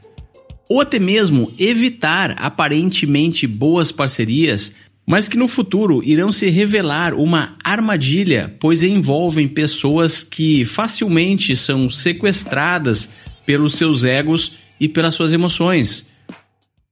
Ou 0.71 0.81
até 0.81 1.01
mesmo 1.01 1.53
evitar 1.59 2.37
aparentemente 2.39 3.45
boas 3.45 3.91
parcerias, 3.91 4.73
mas 5.05 5.27
que 5.27 5.37
no 5.37 5.49
futuro 5.49 6.01
irão 6.05 6.31
se 6.31 6.49
revelar 6.49 7.13
uma 7.15 7.57
armadilha, 7.65 8.55
pois 8.61 8.85
envolvem 8.85 9.49
pessoas 9.49 10.23
que 10.23 10.65
facilmente 10.65 11.57
são 11.57 11.91
sequestradas 11.91 13.09
pelos 13.45 13.73
seus 13.73 14.05
egos 14.05 14.53
e 14.79 14.89
pelas 14.89 15.17
suas 15.17 15.33
emoções. 15.33 16.07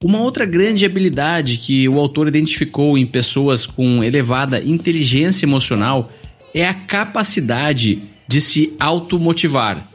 Uma 0.02 0.20
outra 0.20 0.44
grande 0.44 0.84
habilidade 0.84 1.58
que 1.58 1.88
o 1.88 2.00
autor 2.00 2.26
identificou 2.26 2.98
em 2.98 3.06
pessoas 3.06 3.64
com 3.64 4.02
elevada 4.02 4.60
inteligência 4.60 5.46
emocional 5.46 6.10
é 6.52 6.66
a 6.66 6.74
capacidade 6.74 8.02
de 8.26 8.40
se 8.40 8.74
automotivar. 8.80 9.88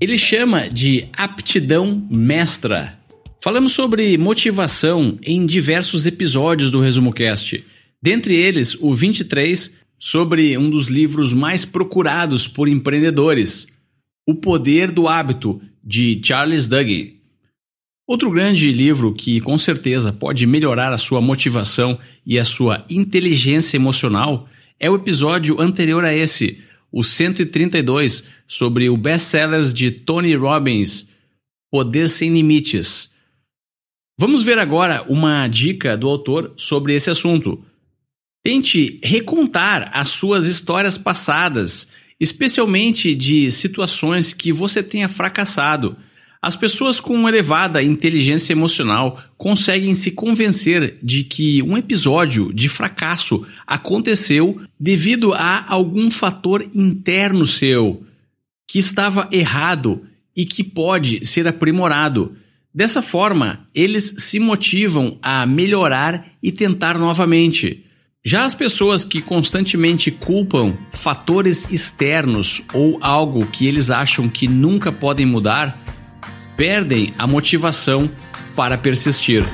Ele 0.00 0.18
chama 0.18 0.68
de 0.68 1.06
aptidão 1.16 2.04
mestra. 2.10 3.03
Falamos 3.44 3.74
sobre 3.74 4.16
motivação 4.16 5.18
em 5.22 5.44
diversos 5.44 6.06
episódios 6.06 6.70
do 6.70 6.80
Resumo 6.80 7.12
Cast, 7.12 7.62
dentre 8.00 8.34
eles 8.34 8.74
o 8.80 8.94
23 8.94 9.70
sobre 9.98 10.56
um 10.56 10.70
dos 10.70 10.88
livros 10.88 11.34
mais 11.34 11.62
procurados 11.62 12.48
por 12.48 12.68
empreendedores, 12.68 13.66
O 14.26 14.34
Poder 14.34 14.90
do 14.90 15.06
Hábito, 15.06 15.60
de 15.84 16.18
Charles 16.24 16.66
Duhigg. 16.66 17.20
Outro 18.08 18.30
grande 18.30 18.72
livro 18.72 19.12
que 19.12 19.42
com 19.42 19.58
certeza 19.58 20.10
pode 20.10 20.46
melhorar 20.46 20.90
a 20.90 20.96
sua 20.96 21.20
motivação 21.20 21.98
e 22.24 22.38
a 22.38 22.46
sua 22.46 22.86
inteligência 22.88 23.76
emocional 23.76 24.48
é 24.80 24.88
o 24.88 24.96
episódio 24.96 25.60
anterior 25.60 26.02
a 26.02 26.14
esse, 26.14 26.62
o 26.90 27.04
132, 27.04 28.24
sobre 28.48 28.88
o 28.88 28.96
best-sellers 28.96 29.70
de 29.74 29.90
Tony 29.90 30.34
Robbins, 30.34 31.06
Poder 31.70 32.08
Sem 32.08 32.32
Limites. 32.32 33.12
Vamos 34.18 34.44
ver 34.44 34.58
agora 34.58 35.04
uma 35.08 35.48
dica 35.48 35.96
do 35.96 36.08
autor 36.08 36.52
sobre 36.56 36.94
esse 36.94 37.10
assunto. 37.10 37.64
Tente 38.44 38.96
recontar 39.02 39.90
as 39.92 40.08
suas 40.10 40.46
histórias 40.46 40.96
passadas 40.96 41.88
especialmente 42.20 43.14
de 43.14 43.50
situações 43.50 44.32
que 44.32 44.52
você 44.52 44.82
tenha 44.82 45.08
fracassado. 45.08 45.96
As 46.40 46.54
pessoas 46.54 47.00
com 47.00 47.28
elevada 47.28 47.82
inteligência 47.82 48.52
emocional 48.52 49.22
conseguem 49.36 49.94
se 49.94 50.10
convencer 50.10 50.98
de 51.02 51.24
que 51.24 51.62
um 51.62 51.76
episódio 51.76 52.52
de 52.52 52.68
fracasso 52.68 53.46
aconteceu 53.66 54.60
devido 54.78 55.32
a 55.32 55.64
algum 55.66 56.10
fator 56.10 56.68
interno 56.74 57.46
seu 57.46 58.04
que 58.68 58.78
estava 58.78 59.28
errado 59.32 60.02
e 60.36 60.44
que 60.44 60.62
pode 60.62 61.24
ser 61.26 61.48
aprimorado. 61.48 62.36
Dessa 62.76 63.00
forma, 63.00 63.68
eles 63.72 64.16
se 64.18 64.40
motivam 64.40 65.16
a 65.22 65.46
melhorar 65.46 66.26
e 66.42 66.50
tentar 66.50 66.98
novamente. 66.98 67.84
Já 68.24 68.44
as 68.44 68.52
pessoas 68.52 69.04
que 69.04 69.22
constantemente 69.22 70.10
culpam 70.10 70.76
fatores 70.90 71.70
externos 71.70 72.62
ou 72.72 72.98
algo 73.00 73.46
que 73.46 73.68
eles 73.68 73.90
acham 73.90 74.28
que 74.28 74.48
nunca 74.48 74.90
podem 74.90 75.24
mudar, 75.24 75.78
perdem 76.56 77.14
a 77.16 77.28
motivação 77.28 78.10
para 78.56 78.76
persistir. 78.76 79.44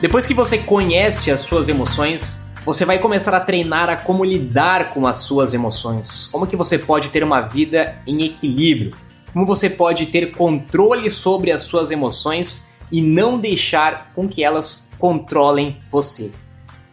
Depois 0.00 0.24
que 0.24 0.32
você 0.32 0.56
conhece 0.56 1.30
as 1.30 1.40
suas 1.40 1.68
emoções, 1.68 2.48
você 2.64 2.86
vai 2.86 2.98
começar 2.98 3.34
a 3.34 3.40
treinar 3.40 3.90
a 3.90 3.96
como 3.96 4.24
lidar 4.24 4.94
com 4.94 5.06
as 5.06 5.18
suas 5.18 5.52
emoções. 5.52 6.26
Como 6.32 6.46
que 6.46 6.56
você 6.56 6.78
pode 6.78 7.10
ter 7.10 7.22
uma 7.22 7.42
vida 7.42 7.98
em 8.06 8.24
equilíbrio? 8.24 9.09
Como 9.32 9.46
você 9.46 9.70
pode 9.70 10.06
ter 10.06 10.32
controle 10.32 11.08
sobre 11.08 11.52
as 11.52 11.62
suas 11.62 11.90
emoções 11.90 12.70
e 12.90 13.00
não 13.00 13.38
deixar 13.38 14.12
com 14.14 14.28
que 14.28 14.42
elas 14.42 14.90
controlem 14.98 15.78
você. 15.90 16.32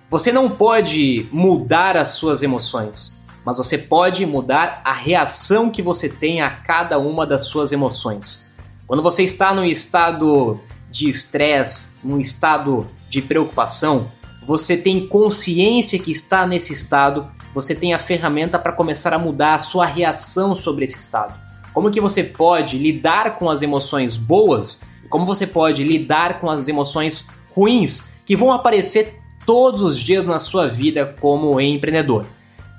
Você 0.09 0.31
não 0.31 0.49
pode 0.49 1.27
mudar 1.31 1.97
as 1.97 2.09
suas 2.09 2.43
emoções, 2.43 3.23
mas 3.43 3.57
você 3.57 3.77
pode 3.77 4.25
mudar 4.25 4.81
a 4.85 4.93
reação 4.93 5.69
que 5.69 5.81
você 5.81 6.07
tem 6.07 6.41
a 6.41 6.49
cada 6.49 6.99
uma 6.99 7.25
das 7.25 7.47
suas 7.47 7.71
emoções. 7.71 8.53
Quando 8.85 9.03
você 9.03 9.23
está 9.23 9.53
num 9.53 9.65
estado 9.65 10.61
de 10.89 11.09
estresse, 11.09 11.97
num 12.03 12.19
estado 12.19 12.87
de 13.09 13.21
preocupação, 13.21 14.09
você 14.45 14.77
tem 14.77 15.07
consciência 15.07 15.99
que 15.99 16.11
está 16.11 16.47
nesse 16.47 16.71
estado, 16.71 17.29
você 17.53 17.75
tem 17.75 17.93
a 17.93 17.99
ferramenta 17.99 18.57
para 18.57 18.71
começar 18.71 19.13
a 19.13 19.19
mudar 19.19 19.55
a 19.55 19.59
sua 19.59 19.85
reação 19.85 20.55
sobre 20.55 20.85
esse 20.85 20.97
estado. 20.97 21.46
Como 21.77 21.91
que 21.91 22.01
você 22.01 22.23
pode 22.23 22.75
lidar 22.75 23.37
com 23.37 23.47
as 23.47 23.61
emoções 23.61 24.17
boas 24.17 24.83
como 25.11 25.27
você 25.27 25.45
pode 25.45 25.83
lidar 25.83 26.41
com 26.41 26.49
as 26.49 26.67
emoções 26.67 27.35
ruins 27.51 28.15
que 28.25 28.35
vão 28.35 28.51
aparecer 28.51 29.21
todos 29.45 29.83
os 29.83 29.95
dias 29.95 30.25
na 30.25 30.39
sua 30.39 30.67
vida 30.67 31.15
como 31.21 31.61
empreendedor. 31.61 32.25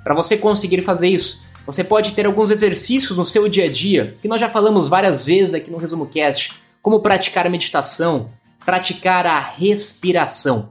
Para 0.03 0.17
você 0.17 0.37
conseguir 0.37 0.83
fazer 0.83 1.11
isso, 1.11 1.45
você 1.65 1.85
pode 1.85 2.11
ter 2.11 2.27
alguns 2.27 2.51
exercícios 2.51 3.17
no 3.17 3.25
seu 3.25 3.49
dia 3.49 3.67
a 3.67 3.71
dia, 3.71 4.17
que 4.21 4.27
nós 4.27 4.41
já 4.41 4.51
falamos 4.51 4.89
várias 4.89 5.25
vezes 5.25 5.55
aqui 5.55 5.71
no 5.71 5.79
Resumo 5.79 6.07
Cast, 6.07 6.55
como 6.83 6.99
praticar 6.99 7.49
meditação, 7.49 8.31
praticar 8.67 9.25
a 9.25 9.39
respiração. 9.39 10.71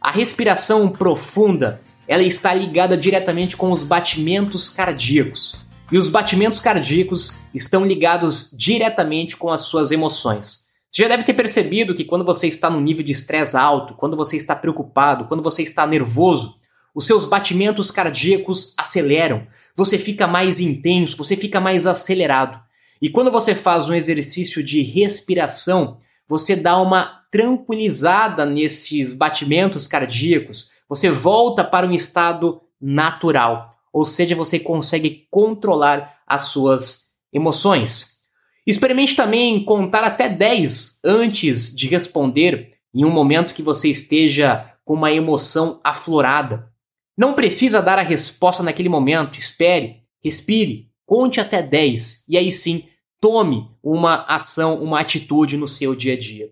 A 0.00 0.10
respiração 0.10 0.88
profunda, 0.88 1.80
ela 2.08 2.24
está 2.24 2.52
ligada 2.52 2.96
diretamente 2.96 3.56
com 3.56 3.70
os 3.70 3.84
batimentos 3.84 4.68
cardíacos. 4.68 5.67
E 5.90 5.96
os 5.96 6.08
batimentos 6.10 6.60
cardíacos 6.60 7.38
estão 7.54 7.86
ligados 7.86 8.50
diretamente 8.52 9.36
com 9.36 9.50
as 9.50 9.62
suas 9.62 9.90
emoções. 9.90 10.68
Você 10.90 11.02
já 11.02 11.08
deve 11.08 11.22
ter 11.22 11.34
percebido 11.34 11.94
que 11.94 12.04
quando 12.04 12.24
você 12.24 12.46
está 12.46 12.68
num 12.68 12.80
nível 12.80 13.02
de 13.02 13.12
estresse 13.12 13.56
alto, 13.56 13.94
quando 13.94 14.16
você 14.16 14.36
está 14.36 14.54
preocupado, 14.54 15.26
quando 15.26 15.42
você 15.42 15.62
está 15.62 15.86
nervoso, 15.86 16.58
os 16.94 17.06
seus 17.06 17.24
batimentos 17.24 17.90
cardíacos 17.90 18.74
aceleram, 18.76 19.46
você 19.76 19.98
fica 19.98 20.26
mais 20.26 20.60
intenso, 20.60 21.16
você 21.16 21.36
fica 21.36 21.60
mais 21.60 21.86
acelerado. 21.86 22.60
E 23.00 23.08
quando 23.08 23.30
você 23.30 23.54
faz 23.54 23.88
um 23.88 23.94
exercício 23.94 24.62
de 24.62 24.82
respiração, 24.82 25.98
você 26.28 26.56
dá 26.56 26.78
uma 26.80 27.22
tranquilizada 27.30 28.44
nesses 28.44 29.14
batimentos 29.14 29.86
cardíacos, 29.86 30.72
você 30.88 31.10
volta 31.10 31.62
para 31.62 31.86
um 31.86 31.92
estado 31.92 32.60
natural, 32.80 33.77
ou 33.92 34.04
seja, 34.04 34.34
você 34.34 34.58
consegue 34.58 35.26
controlar 35.30 36.18
as 36.26 36.42
suas 36.42 37.08
emoções. 37.32 38.18
Experimente 38.66 39.16
também 39.16 39.64
contar 39.64 40.04
até 40.04 40.28
10 40.28 41.00
antes 41.04 41.74
de 41.74 41.86
responder 41.86 42.72
em 42.94 43.04
um 43.04 43.10
momento 43.10 43.54
que 43.54 43.62
você 43.62 43.88
esteja 43.88 44.74
com 44.84 44.94
uma 44.94 45.12
emoção 45.12 45.80
aflorada. 45.82 46.70
Não 47.16 47.32
precisa 47.34 47.82
dar 47.82 47.98
a 47.98 48.02
resposta 48.02 48.62
naquele 48.62 48.88
momento, 48.88 49.38
espere, 49.38 50.02
respire, 50.22 50.90
conte 51.04 51.40
até 51.40 51.62
10 51.62 52.26
e 52.28 52.36
aí 52.36 52.52
sim 52.52 52.86
tome 53.20 53.68
uma 53.82 54.24
ação, 54.26 54.82
uma 54.82 55.00
atitude 55.00 55.56
no 55.56 55.66
seu 55.66 55.94
dia 55.94 56.12
a 56.12 56.18
dia. 56.18 56.50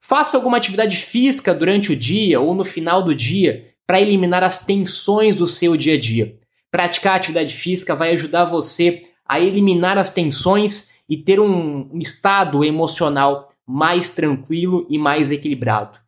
Faça 0.00 0.36
alguma 0.36 0.56
atividade 0.56 0.96
física 0.96 1.54
durante 1.54 1.92
o 1.92 1.96
dia 1.96 2.40
ou 2.40 2.54
no 2.54 2.64
final 2.64 3.02
do 3.02 3.14
dia 3.14 3.72
para 3.86 4.00
eliminar 4.00 4.42
as 4.42 4.64
tensões 4.64 5.34
do 5.34 5.46
seu 5.46 5.76
dia 5.76 5.94
a 5.94 5.98
dia. 5.98 6.38
Praticar 6.76 7.16
atividade 7.16 7.54
física 7.54 7.94
vai 7.94 8.12
ajudar 8.12 8.44
você 8.44 9.04
a 9.26 9.40
eliminar 9.40 9.96
as 9.96 10.10
tensões 10.10 10.96
e 11.08 11.16
ter 11.16 11.40
um 11.40 11.88
estado 11.94 12.62
emocional 12.62 13.50
mais 13.66 14.10
tranquilo 14.10 14.86
e 14.90 14.98
mais 14.98 15.32
equilibrado. 15.32 15.98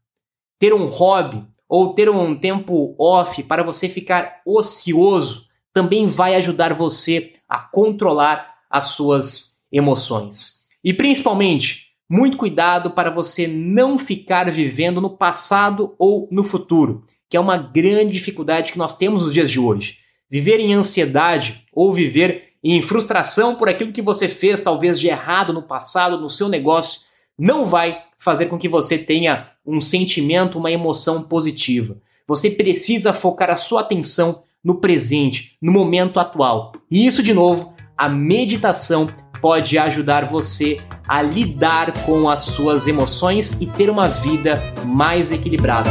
Ter 0.58 0.74
um 0.74 0.84
hobby 0.84 1.42
ou 1.66 1.94
ter 1.94 2.10
um 2.10 2.38
tempo 2.38 2.94
off 3.00 3.42
para 3.44 3.62
você 3.62 3.88
ficar 3.88 4.42
ocioso 4.44 5.46
também 5.72 6.06
vai 6.06 6.34
ajudar 6.34 6.74
você 6.74 7.32
a 7.48 7.60
controlar 7.60 8.56
as 8.68 8.90
suas 8.90 9.62
emoções. 9.72 10.66
E 10.84 10.92
principalmente, 10.92 11.86
muito 12.06 12.36
cuidado 12.36 12.90
para 12.90 13.08
você 13.08 13.46
não 13.48 13.96
ficar 13.96 14.50
vivendo 14.50 15.00
no 15.00 15.16
passado 15.16 15.94
ou 15.98 16.28
no 16.30 16.44
futuro, 16.44 17.06
que 17.26 17.38
é 17.38 17.40
uma 17.40 17.56
grande 17.56 18.12
dificuldade 18.12 18.72
que 18.72 18.78
nós 18.78 18.94
temos 18.94 19.22
nos 19.22 19.32
dias 19.32 19.50
de 19.50 19.58
hoje. 19.58 20.06
Viver 20.30 20.60
em 20.60 20.74
ansiedade 20.74 21.64
ou 21.72 21.92
viver 21.92 22.48
em 22.62 22.82
frustração 22.82 23.54
por 23.54 23.68
aquilo 23.68 23.92
que 23.92 24.02
você 24.02 24.28
fez, 24.28 24.60
talvez 24.60 24.98
de 24.98 25.08
errado 25.08 25.52
no 25.52 25.62
passado, 25.62 26.20
no 26.20 26.28
seu 26.28 26.48
negócio, 26.48 27.02
não 27.38 27.64
vai 27.64 28.02
fazer 28.18 28.46
com 28.46 28.58
que 28.58 28.68
você 28.68 28.98
tenha 28.98 29.48
um 29.64 29.80
sentimento, 29.80 30.58
uma 30.58 30.72
emoção 30.72 31.22
positiva. 31.22 31.96
Você 32.26 32.50
precisa 32.50 33.12
focar 33.12 33.48
a 33.50 33.56
sua 33.56 33.80
atenção 33.80 34.42
no 34.62 34.80
presente, 34.80 35.56
no 35.62 35.72
momento 35.72 36.18
atual. 36.18 36.72
E 36.90 37.06
isso, 37.06 37.22
de 37.22 37.32
novo, 37.32 37.74
a 37.96 38.08
meditação 38.08 39.08
pode 39.40 39.78
ajudar 39.78 40.24
você 40.24 40.80
a 41.06 41.22
lidar 41.22 42.04
com 42.04 42.28
as 42.28 42.40
suas 42.40 42.86
emoções 42.86 43.60
e 43.60 43.66
ter 43.66 43.88
uma 43.88 44.08
vida 44.08 44.60
mais 44.84 45.30
equilibrada. 45.30 45.90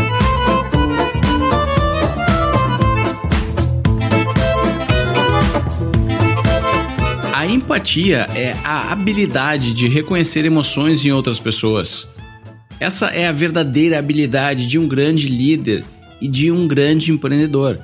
A 7.47 7.49
empatia 7.49 8.27
é 8.36 8.57
a 8.62 8.91
habilidade 8.91 9.73
de 9.73 9.88
reconhecer 9.88 10.43
emoções 10.43 11.05
em 11.05 11.13
outras 11.13 11.39
pessoas. 11.39 12.05
Essa 12.77 13.05
é 13.05 13.25
a 13.25 13.31
verdadeira 13.31 13.97
habilidade 13.97 14.67
de 14.67 14.77
um 14.77 14.86
grande 14.86 15.29
líder 15.29 15.86
e 16.19 16.27
de 16.27 16.51
um 16.51 16.67
grande 16.67 17.10
empreendedor. 17.10 17.79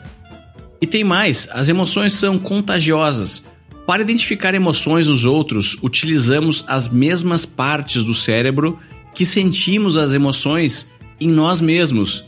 E 0.82 0.86
tem 0.86 1.06
mais: 1.06 1.48
as 1.50 1.70
emoções 1.70 2.12
são 2.12 2.38
contagiosas. 2.38 3.42
Para 3.88 4.02
identificar 4.02 4.54
emoções 4.54 5.08
nos 5.08 5.24
outros, 5.24 5.78
utilizamos 5.82 6.66
as 6.68 6.90
mesmas 6.90 7.46
partes 7.46 8.04
do 8.04 8.14
cérebro 8.14 8.78
que 9.16 9.26
sentimos 9.26 9.96
as 9.96 10.12
emoções 10.12 10.86
em 11.22 11.30
nós 11.30 11.62
mesmos. 11.62 12.26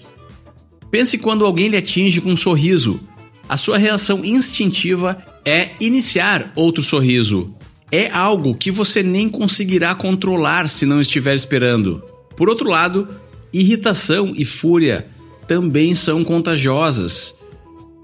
Pense 0.89 1.17
quando 1.17 1.45
alguém 1.45 1.67
lhe 1.67 1.75
atinge 1.75 2.21
com 2.21 2.31
um 2.31 2.37
sorriso. 2.37 2.97
A 3.47 3.57
sua 3.57 3.77
reação 3.77 4.25
instintiva 4.25 5.17
é 5.45 5.71
iniciar 5.79 6.51
outro 6.55 6.81
sorriso. 6.81 7.53
É 7.91 8.09
algo 8.09 8.55
que 8.55 8.71
você 8.71 9.03
nem 9.03 9.29
conseguirá 9.29 9.93
controlar 9.93 10.67
se 10.67 10.85
não 10.85 10.99
estiver 10.99 11.35
esperando. 11.35 12.03
Por 12.35 12.49
outro 12.49 12.69
lado, 12.69 13.07
irritação 13.53 14.33
e 14.35 14.43
fúria 14.43 15.07
também 15.47 15.93
são 15.93 16.23
contagiosas. 16.23 17.35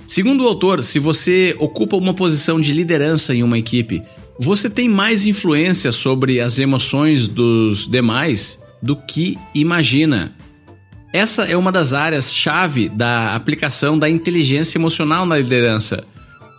Segundo 0.05 0.43
o 0.43 0.47
autor, 0.47 0.83
se 0.83 0.99
você 0.99 1.55
ocupa 1.57 1.97
uma 1.97 2.13
posição 2.13 2.61
de 2.61 2.73
liderança 2.73 3.33
em 3.33 3.41
uma 3.43 3.57
equipe, 3.57 4.03
você 4.37 4.69
tem 4.69 4.87
mais 4.87 5.25
influência 5.25 5.91
sobre 5.91 6.39
as 6.39 6.59
emoções 6.59 7.27
dos 7.27 7.87
demais 7.87 8.59
do 8.81 8.95
que 8.95 9.37
imagina. 9.53 10.35
Essa 11.13 11.43
é 11.43 11.57
uma 11.57 11.71
das 11.71 11.93
áreas-chave 11.93 12.87
da 12.89 13.35
aplicação 13.35 13.99
da 13.99 14.09
inteligência 14.09 14.77
emocional 14.77 15.25
na 15.25 15.37
liderança 15.37 16.05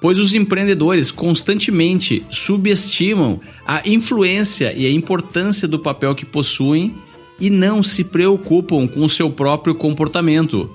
pois 0.03 0.19
os 0.19 0.35
empreendedores 0.35 1.13
constantemente 1.13 2.27
subestimam 2.29 3.41
a 3.65 3.89
influência 3.89 4.75
e 4.77 4.85
a 4.85 4.91
importância 4.91 5.69
do 5.69 5.79
papel 5.79 6.13
que 6.13 6.27
possuem 6.27 6.93
e 7.39 7.49
não 7.49 7.85
se 7.85 8.03
preocupam 8.03 8.89
com 8.89 9.05
o 9.05 9.09
seu 9.09 9.31
próprio 9.31 9.77
comportamento. 9.77 10.69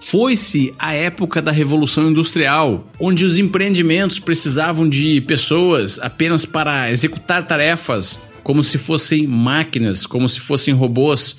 Foi-se 0.00 0.72
a 0.78 0.94
época 0.94 1.42
da 1.42 1.50
Revolução 1.50 2.08
Industrial, 2.08 2.86
onde 3.00 3.24
os 3.24 3.36
empreendimentos 3.36 4.20
precisavam 4.20 4.88
de 4.88 5.20
pessoas 5.22 5.98
apenas 5.98 6.44
para 6.44 6.88
executar 6.88 7.48
tarefas 7.48 8.20
como 8.44 8.62
se 8.62 8.78
fossem 8.78 9.26
máquinas, 9.26 10.06
como 10.06 10.28
se 10.28 10.38
fossem 10.38 10.72
robôs. 10.72 11.36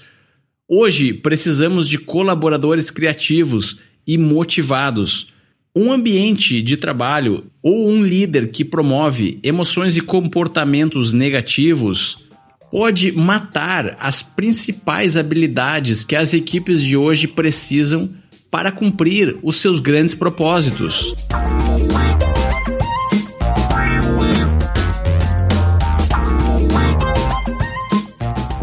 Hoje 0.71 1.11
precisamos 1.15 1.89
de 1.89 1.97
colaboradores 1.97 2.91
criativos 2.91 3.79
e 4.05 4.19
motivados. 4.19 5.33
Um 5.75 5.91
ambiente 5.91 6.61
de 6.61 6.77
trabalho 6.77 7.45
ou 7.63 7.89
um 7.89 8.03
líder 8.03 8.51
que 8.51 8.63
promove 8.63 9.39
emoções 9.41 9.97
e 9.97 10.01
comportamentos 10.01 11.11
negativos 11.11 12.29
pode 12.71 13.11
matar 13.11 13.97
as 13.99 14.21
principais 14.21 15.17
habilidades 15.17 16.03
que 16.03 16.15
as 16.15 16.35
equipes 16.35 16.83
de 16.83 16.95
hoje 16.95 17.25
precisam 17.25 18.07
para 18.51 18.71
cumprir 18.71 19.39
os 19.41 19.55
seus 19.55 19.79
grandes 19.79 20.13
propósitos. 20.13 21.15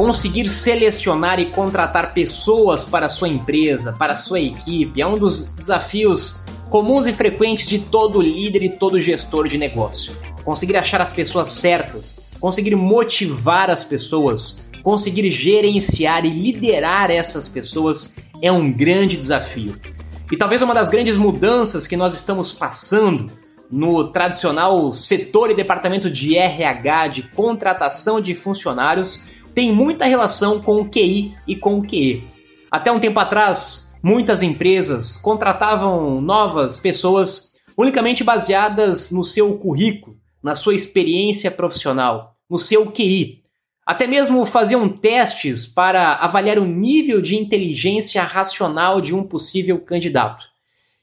Conseguir 0.06 0.48
selecionar 0.48 1.40
e 1.40 1.46
contratar 1.46 2.14
pessoas 2.14 2.84
para 2.84 3.08
sua 3.08 3.28
empresa, 3.28 3.92
para 3.92 4.14
sua 4.14 4.38
equipe, 4.38 5.02
é 5.02 5.04
um 5.04 5.18
dos 5.18 5.52
desafios 5.54 6.44
comuns 6.70 7.08
e 7.08 7.12
frequentes 7.12 7.68
de 7.68 7.80
todo 7.80 8.22
líder 8.22 8.62
e 8.62 8.78
todo 8.78 9.02
gestor 9.02 9.48
de 9.48 9.58
negócio. 9.58 10.16
Conseguir 10.44 10.76
achar 10.76 11.00
as 11.00 11.12
pessoas 11.12 11.48
certas, 11.48 12.28
conseguir 12.38 12.76
motivar 12.76 13.68
as 13.68 13.82
pessoas, 13.82 14.70
conseguir 14.84 15.28
gerenciar 15.28 16.24
e 16.24 16.30
liderar 16.30 17.10
essas 17.10 17.48
pessoas 17.48 18.14
é 18.40 18.52
um 18.52 18.72
grande 18.72 19.16
desafio. 19.16 19.74
E 20.30 20.36
talvez 20.36 20.62
uma 20.62 20.72
das 20.72 20.88
grandes 20.88 21.16
mudanças 21.16 21.84
que 21.84 21.96
nós 21.96 22.14
estamos 22.14 22.52
passando 22.52 23.28
no 23.68 24.04
tradicional 24.12 24.94
setor 24.94 25.50
e 25.50 25.54
departamento 25.56 26.08
de 26.08 26.36
RH, 26.36 27.08
de 27.08 27.22
contratação 27.22 28.20
de 28.20 28.36
funcionários, 28.36 29.34
tem 29.56 29.72
muita 29.72 30.04
relação 30.04 30.60
com 30.60 30.82
o 30.82 30.90
QI 30.90 31.34
e 31.48 31.56
com 31.56 31.78
o 31.78 31.82
QE. 31.82 32.22
Até 32.70 32.92
um 32.92 33.00
tempo 33.00 33.18
atrás, 33.18 33.94
muitas 34.02 34.42
empresas 34.42 35.16
contratavam 35.16 36.20
novas 36.20 36.78
pessoas 36.78 37.54
unicamente 37.74 38.22
baseadas 38.22 39.10
no 39.10 39.24
seu 39.24 39.56
currículo, 39.56 40.18
na 40.42 40.54
sua 40.54 40.74
experiência 40.74 41.50
profissional, 41.50 42.36
no 42.50 42.58
seu 42.58 42.92
QI. 42.92 43.44
Até 43.86 44.06
mesmo 44.06 44.44
faziam 44.44 44.90
testes 44.90 45.64
para 45.64 46.16
avaliar 46.16 46.58
o 46.58 46.66
nível 46.66 47.22
de 47.22 47.34
inteligência 47.34 48.22
racional 48.24 49.00
de 49.00 49.14
um 49.14 49.22
possível 49.22 49.80
candidato. 49.80 50.44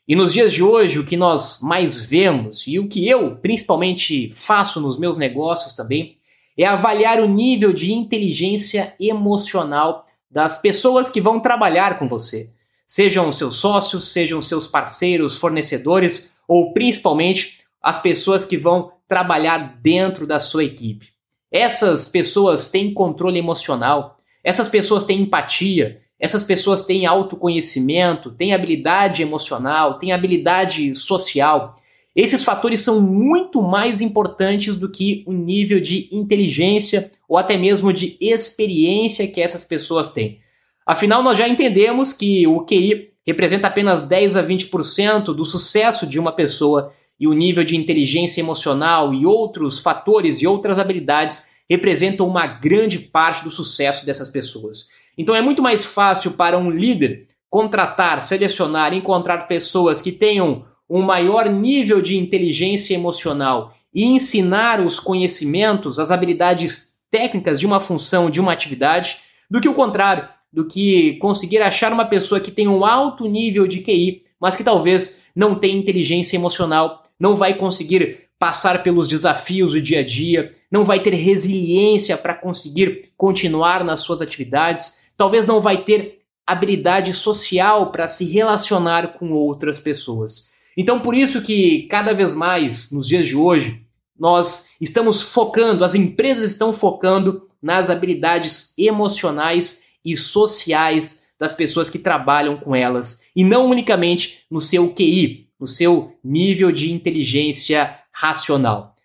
E 0.08 0.16
nos 0.16 0.32
dias 0.32 0.54
de 0.54 0.62
hoje, 0.62 1.00
o 1.00 1.06
que 1.06 1.18
nós 1.18 1.60
mais 1.60 2.06
vemos, 2.06 2.68
e 2.68 2.78
o 2.78 2.88
que 2.88 3.10
eu 3.10 3.36
principalmente 3.38 4.30
faço 4.32 4.80
nos 4.80 5.00
meus 5.00 5.18
negócios 5.18 5.74
também, 5.74 6.20
é 6.58 6.66
avaliar 6.66 7.20
o 7.20 7.28
nível 7.28 7.74
de 7.74 7.94
inteligência 7.94 8.96
emocional 9.00 10.06
das 10.30 10.62
pessoas 10.62 11.10
que 11.10 11.22
vão 11.22 11.40
trabalhar 11.40 11.98
com 11.98 12.08
você. 12.08 12.50
Sejam 12.88 13.32
seus 13.32 13.56
sócios, 13.56 14.12
sejam 14.12 14.42
seus 14.42 14.68
parceiros, 14.68 15.40
fornecedores 15.40 16.34
ou 16.48 16.74
principalmente 16.74 17.60
as 17.82 18.02
pessoas 18.02 18.46
que 18.46 18.58
vão 18.58 18.92
trabalhar 19.08 19.78
dentro 19.82 20.26
da 20.26 20.40
sua 20.40 20.64
equipe. 20.64 21.10
Essas 21.52 22.08
pessoas 22.08 22.70
têm 22.70 22.94
controle 22.94 23.38
emocional, 23.38 24.18
essas 24.44 24.68
pessoas 24.68 25.04
têm 25.04 25.22
empatia, 25.22 26.02
essas 26.20 26.44
pessoas 26.44 26.84
têm 26.84 27.06
autoconhecimento, 27.06 28.32
têm 28.32 28.54
habilidade 28.54 29.22
emocional, 29.22 30.00
têm 30.00 30.14
habilidade 30.14 30.96
social. 30.96 31.76
Esses 32.16 32.44
fatores 32.44 32.82
são 32.82 33.02
muito 33.02 33.62
mais 33.62 34.00
importantes 34.00 34.76
do 34.76 34.90
que 34.90 35.24
o 35.26 35.34
nível 35.34 35.80
de 35.80 36.10
inteligência 36.12 37.12
ou 37.28 37.38
até 37.38 37.58
mesmo 37.58 37.92
de 37.92 38.18
experiência 38.22 39.28
que 39.28 39.42
essas 39.42 39.64
pessoas 39.64 40.10
têm. 40.10 40.40
Afinal, 40.86 41.24
nós 41.24 41.38
já 41.38 41.48
entendemos 41.48 42.14
que 42.14 42.46
o 42.46 42.64
QI 42.66 43.10
representa 43.26 43.68
apenas 43.68 44.04
10 44.04 44.36
a 44.36 44.44
20% 44.44 45.34
do 45.34 45.46
sucesso 45.46 46.06
de 46.06 46.20
uma 46.20 46.32
pessoa 46.32 46.94
e 47.20 47.28
o 47.28 47.34
nível 47.34 47.64
de 47.64 47.76
inteligência 47.76 48.42
emocional 48.42 49.14
e 49.14 49.26
outros 49.26 49.80
fatores 49.80 50.42
e 50.42 50.48
outras 50.48 50.78
habilidades 50.78 51.54
representam 51.70 52.28
uma 52.28 52.46
grande 52.46 53.00
parte 53.00 53.44
do 53.44 53.50
sucesso 53.50 54.06
dessas 54.06 54.30
pessoas. 54.30 54.88
Então 55.18 55.34
é 55.34 55.42
muito 55.42 55.62
mais 55.64 55.86
fácil 55.86 56.32
para 56.32 56.58
um 56.58 56.70
líder 56.70 57.28
contratar, 57.50 58.22
selecionar, 58.22 58.94
encontrar 58.94 59.48
pessoas 59.48 60.02
que 60.02 60.12
tenham 60.12 60.66
um 60.94 61.02
maior 61.02 61.50
nível 61.50 62.00
de 62.00 62.20
inteligência 62.20 62.94
emocional 62.94 63.76
e 63.92 64.06
ensinar 64.06 64.80
os 64.80 65.00
conhecimentos, 65.00 65.98
as 65.98 66.12
habilidades 66.12 67.00
técnicas 67.10 67.60
de 67.60 67.66
uma 67.66 67.80
função, 67.80 68.30
de 68.30 68.40
uma 68.40 68.54
atividade, 68.54 69.18
do 69.50 69.60
que 69.60 69.68
o 69.68 69.74
contrário, 69.74 70.30
do 70.52 70.68
que 70.68 71.14
conseguir 71.14 71.64
achar 71.64 71.92
uma 71.92 72.06
pessoa 72.06 72.40
que 72.40 72.52
tem 72.52 72.68
um 72.68 72.86
alto 72.86 73.28
nível 73.28 73.66
de 73.66 73.80
QI, 73.80 74.24
mas 74.40 74.56
que 74.56 74.64
talvez 74.64 75.24
não 75.36 75.56
tenha 75.56 75.80
inteligência 75.80 76.38
emocional, 76.38 77.02
não 77.20 77.36
vai 77.36 77.56
conseguir 77.56 78.26
passar 78.38 78.84
pelos 78.84 79.08
desafios 79.08 79.72
do 79.72 79.82
dia 79.82 80.02
a 80.02 80.06
dia, 80.06 80.54
não 80.70 80.84
vai 80.84 81.00
ter 81.00 81.16
resiliência 81.16 82.16
para 82.16 82.36
conseguir 82.36 83.10
continuar 83.18 83.84
nas 83.84 84.02
suas 84.02 84.22
atividades, 84.22 85.06
talvez 85.18 85.48
não 85.48 85.60
vai 85.60 85.78
ter 85.78 86.20
habilidade 86.46 87.16
social 87.16 87.92
para 87.92 88.08
se 88.08 88.26
relacionar 88.26 89.18
com 89.18 89.32
outras 89.32 89.80
pessoas. 89.80 90.53
Então, 90.78 91.00
por 91.00 91.16
isso 91.16 91.42
que 91.42 91.84
cada 91.84 92.14
vez 92.14 92.34
mais, 92.34 92.92
nos 92.92 93.08
dias 93.08 93.28
de 93.28 93.36
hoje, 93.36 93.86
nós 94.18 94.72
estamos 94.80 95.22
focando, 95.22 95.84
as 95.84 95.96
empresas 95.96 96.52
estão 96.52 96.74
focando 96.74 97.48
nas 97.62 97.90
habilidades 97.90 98.74
emocionais 98.78 99.86
e 100.04 100.16
sociais 100.16 101.34
das 101.40 101.54
pessoas 101.54 101.90
que 101.90 102.00
trabalham 102.00 102.58
com 102.58 102.76
elas, 102.76 103.26
e 103.36 103.44
não 103.44 103.70
unicamente 103.70 104.44
no 104.50 104.60
seu 104.60 104.94
QI, 104.94 105.50
no 105.60 105.68
seu 105.68 106.16
nível 106.24 106.72
de 106.72 106.92
inteligência 106.92 108.00
racional. 108.12 108.96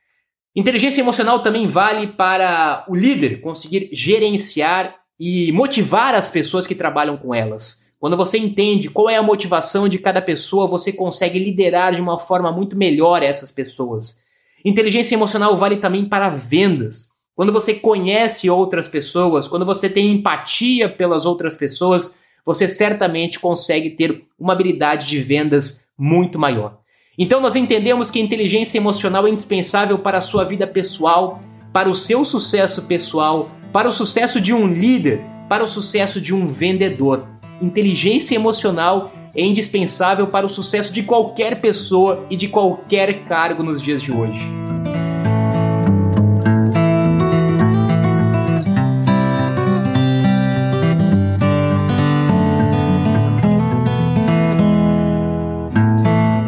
Inteligência 0.54 1.00
emocional 1.00 1.42
também 1.42 1.66
vale 1.66 2.08
para 2.08 2.84
o 2.88 2.94
líder 2.94 3.40
conseguir 3.40 3.90
gerenciar 3.92 4.96
e 5.18 5.52
motivar 5.52 6.14
as 6.14 6.28
pessoas 6.28 6.66
que 6.66 6.74
trabalham 6.74 7.16
com 7.16 7.34
elas. 7.34 7.87
Quando 8.00 8.16
você 8.16 8.38
entende 8.38 8.88
qual 8.88 9.10
é 9.10 9.16
a 9.16 9.22
motivação 9.22 9.88
de 9.88 9.98
cada 9.98 10.22
pessoa, 10.22 10.68
você 10.68 10.92
consegue 10.92 11.38
liderar 11.38 11.94
de 11.94 12.00
uma 12.00 12.18
forma 12.18 12.52
muito 12.52 12.76
melhor 12.76 13.22
essas 13.24 13.50
pessoas. 13.50 14.22
Inteligência 14.64 15.16
emocional 15.16 15.56
vale 15.56 15.78
também 15.78 16.04
para 16.04 16.28
vendas. 16.28 17.08
Quando 17.34 17.52
você 17.52 17.74
conhece 17.74 18.48
outras 18.48 18.86
pessoas, 18.86 19.48
quando 19.48 19.66
você 19.66 19.88
tem 19.88 20.12
empatia 20.12 20.88
pelas 20.88 21.26
outras 21.26 21.56
pessoas, 21.56 22.20
você 22.44 22.68
certamente 22.68 23.40
consegue 23.40 23.90
ter 23.90 24.24
uma 24.38 24.52
habilidade 24.52 25.06
de 25.06 25.18
vendas 25.18 25.86
muito 25.98 26.38
maior. 26.38 26.78
Então 27.18 27.40
nós 27.40 27.56
entendemos 27.56 28.12
que 28.12 28.20
inteligência 28.20 28.78
emocional 28.78 29.26
é 29.26 29.30
indispensável 29.30 29.98
para 29.98 30.18
a 30.18 30.20
sua 30.20 30.44
vida 30.44 30.68
pessoal, 30.68 31.40
para 31.72 31.88
o 31.88 31.94
seu 31.94 32.24
sucesso 32.24 32.86
pessoal, 32.86 33.50
para 33.72 33.88
o 33.88 33.92
sucesso 33.92 34.40
de 34.40 34.54
um 34.54 34.72
líder, 34.72 35.20
para 35.48 35.64
o 35.64 35.68
sucesso 35.68 36.20
de 36.20 36.32
um 36.32 36.46
vendedor 36.46 37.37
inteligência 37.60 38.34
emocional 38.34 39.12
é 39.34 39.42
indispensável 39.42 40.26
para 40.26 40.46
o 40.46 40.50
sucesso 40.50 40.92
de 40.92 41.02
qualquer 41.02 41.60
pessoa 41.60 42.26
e 42.30 42.36
de 42.36 42.48
qualquer 42.48 43.24
cargo 43.24 43.62
nos 43.62 43.80
dias 43.80 44.02
de 44.02 44.12
hoje. 44.12 44.42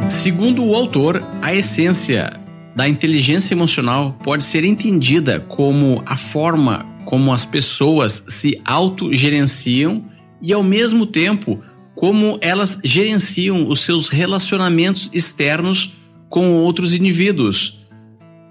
Segundo 0.08 0.64
o 0.64 0.74
autor, 0.74 1.22
a 1.40 1.54
essência 1.54 2.32
da 2.74 2.88
inteligência 2.88 3.54
emocional 3.54 4.16
pode 4.22 4.44
ser 4.44 4.64
entendida 4.64 5.40
como 5.40 6.02
a 6.06 6.16
forma 6.16 6.86
como 7.04 7.32
as 7.32 7.44
pessoas 7.44 8.22
se 8.28 8.60
autogerenciam 8.64 10.04
e, 10.42 10.52
ao 10.52 10.62
mesmo 10.62 11.06
tempo, 11.06 11.62
como 11.94 12.38
elas 12.40 12.78
gerenciam 12.82 13.68
os 13.68 13.80
seus 13.80 14.08
relacionamentos 14.08 15.10
externos 15.12 15.94
com 16.28 16.54
outros 16.54 16.94
indivíduos. 16.94 17.80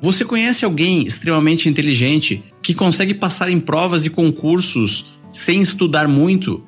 Você 0.02 0.24
conhece 0.24 0.64
alguém 0.64 1.06
extremamente 1.06 1.68
inteligente 1.68 2.44
que 2.62 2.74
consegue 2.74 3.14
passar 3.14 3.50
em 3.50 3.60
provas 3.60 4.06
e 4.06 4.10
concursos 4.10 5.08
sem 5.30 5.62
estudar 5.62 6.08
muito, 6.08 6.64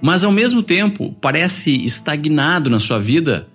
mas 0.00 0.24
ao 0.24 0.32
mesmo 0.32 0.62
tempo 0.62 1.16
parece 1.20 1.70
estagnado 1.84 2.70
na 2.70 2.78
sua 2.78 2.98
vida? 2.98 3.48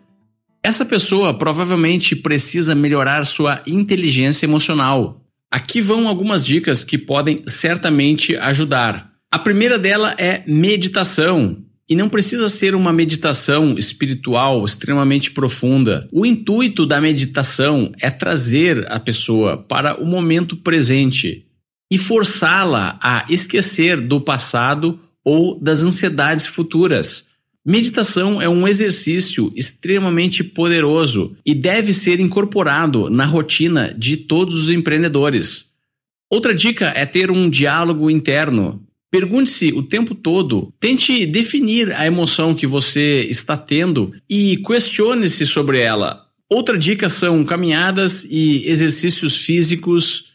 Essa 0.63 0.83
pessoa 0.83 1.33
provavelmente 1.33 2.15
precisa 2.15 2.73
melhorar 2.73 3.25
sua 3.25 3.61
inteligência 3.67 4.45
emocional. 4.45 5.21
Aqui 5.51 5.79
vão 5.79 6.07
algumas 6.07 6.45
dicas 6.45 6.83
que 6.83 6.97
podem 6.97 7.37
certamente 7.47 8.35
ajudar. 8.35 9.14
A 9.31 9.39
primeira 9.39 9.77
dela 9.77 10.15
é 10.17 10.43
meditação. 10.47 11.63
E 11.87 11.95
não 11.95 12.09
precisa 12.09 12.49
ser 12.49 12.73
uma 12.73 12.91
meditação 12.91 13.77
espiritual 13.77 14.65
extremamente 14.65 15.29
profunda. 15.29 16.09
O 16.11 16.25
intuito 16.25 16.83
da 16.83 16.99
meditação 16.99 17.91
é 18.01 18.09
trazer 18.09 18.91
a 18.91 18.99
pessoa 18.99 19.57
para 19.57 20.01
o 20.01 20.05
momento 20.05 20.57
presente 20.57 21.45
e 21.91 21.97
forçá-la 21.97 22.97
a 23.01 23.25
esquecer 23.29 24.01
do 24.01 24.19
passado 24.19 24.99
ou 25.23 25.59
das 25.59 25.83
ansiedades 25.83 26.47
futuras. 26.47 27.27
Meditação 27.63 28.39
é 28.39 28.47
um 28.47 28.67
exercício 28.67 29.51
extremamente 29.55 30.43
poderoso 30.43 31.35
e 31.43 31.55
deve 31.55 31.93
ser 31.93 32.19
incorporado 32.19 33.09
na 33.09 33.25
rotina 33.25 33.93
de 33.97 34.17
todos 34.17 34.53
os 34.53 34.69
empreendedores. 34.69 35.65
Outra 36.29 36.53
dica 36.53 36.93
é 36.95 37.05
ter 37.05 37.31
um 37.31 37.49
diálogo 37.49 38.09
interno. 38.09 38.84
Pergunte-se 39.15 39.71
o 39.71 39.81
tempo 39.81 40.13
todo, 40.13 40.73
tente 40.77 41.25
definir 41.25 41.93
a 41.93 42.05
emoção 42.05 42.53
que 42.53 42.67
você 42.67 43.25
está 43.29 43.55
tendo 43.55 44.13
e 44.29 44.57
questione-se 44.57 45.47
sobre 45.47 45.79
ela. 45.79 46.25
Outra 46.49 46.77
dica 46.77 47.07
são 47.07 47.45
caminhadas 47.45 48.27
e 48.29 48.67
exercícios 48.67 49.37
físicos. 49.37 50.25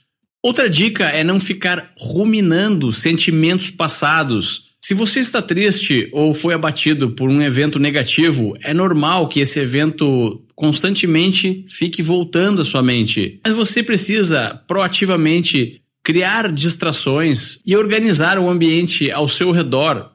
Outra 0.42 0.66
dica 0.66 1.04
é 1.08 1.22
não 1.22 1.38
ficar 1.38 1.92
ruminando 1.98 2.90
sentimentos 2.90 3.70
passados. 3.70 4.70
Se 4.80 4.94
você 4.94 5.20
está 5.20 5.42
triste 5.42 6.08
ou 6.10 6.32
foi 6.32 6.54
abatido 6.54 7.10
por 7.10 7.28
um 7.28 7.42
evento 7.42 7.78
negativo, 7.78 8.56
é 8.62 8.72
normal 8.72 9.28
que 9.28 9.40
esse 9.40 9.60
evento 9.60 10.42
constantemente 10.54 11.66
fique 11.68 12.00
voltando 12.00 12.62
à 12.62 12.64
sua 12.64 12.82
mente. 12.82 13.40
Mas 13.44 13.54
você 13.54 13.82
precisa 13.82 14.58
proativamente 14.66 15.79
criar 16.02 16.50
distrações 16.52 17.58
e 17.64 17.76
organizar 17.76 18.38
o 18.38 18.48
ambiente 18.48 19.10
ao 19.10 19.28
seu 19.28 19.50
redor 19.50 20.10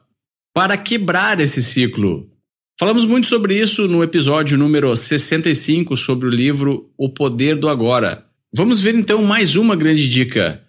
para 0.54 0.76
quebrar 0.76 1.40
esse 1.40 1.62
ciclo. 1.62 2.30
Falamos 2.78 3.04
muito 3.04 3.26
sobre 3.26 3.58
isso 3.58 3.88
no 3.88 4.02
episódio 4.02 4.58
número 4.58 4.94
65 4.94 5.96
sobre 5.96 6.28
o 6.28 6.30
livro 6.30 6.90
O 6.96 7.08
Poder 7.08 7.56
do 7.56 7.68
Agora. 7.68 8.26
Vamos 8.54 8.80
ver 8.80 8.94
então 8.94 9.22
mais 9.22 9.56
uma 9.56 9.74
grande 9.74 10.08
dica. 10.08 10.62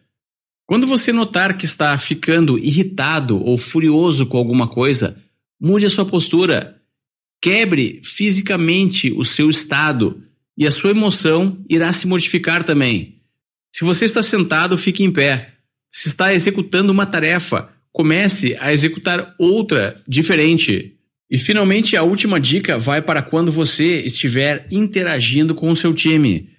Quando 0.65 0.85
você 0.85 1.13
notar 1.13 1.57
que 1.57 1.65
está 1.65 1.97
ficando 1.97 2.59
irritado 2.59 3.43
ou 3.43 3.57
furioso 3.57 4.25
com 4.25 4.37
alguma 4.37 4.67
coisa, 4.67 5.17
mude 5.59 5.85
a 5.85 5.89
sua 5.89 6.05
postura. 6.05 6.81
Quebre 7.41 8.01
fisicamente 8.03 9.11
o 9.11 9.23
seu 9.23 9.49
estado 9.49 10.23
e 10.57 10.65
a 10.65 10.71
sua 10.71 10.91
emoção 10.91 11.63
irá 11.69 11.91
se 11.93 12.07
modificar 12.07 12.63
também. 12.63 13.16
Se 13.77 13.85
você 13.85 14.05
está 14.05 14.23
sentado, 14.23 14.75
fique 14.75 15.03
em 15.03 15.11
pé. 15.11 15.53
Se 15.87 16.07
está 16.07 16.33
executando 16.33 16.91
uma 16.91 17.05
tarefa, 17.05 17.69
comece 17.91 18.57
a 18.59 18.73
executar 18.73 19.35
outra 19.37 20.01
diferente. 20.07 20.95
E 21.29 21.37
finalmente, 21.37 21.95
a 21.95 22.01
última 22.01 22.39
dica 22.39 22.79
vai 22.79 23.03
para 23.03 23.21
quando 23.21 23.51
você 23.51 24.01
estiver 24.01 24.65
interagindo 24.71 25.53
com 25.53 25.69
o 25.69 25.75
seu 25.75 25.93
time. 25.93 26.49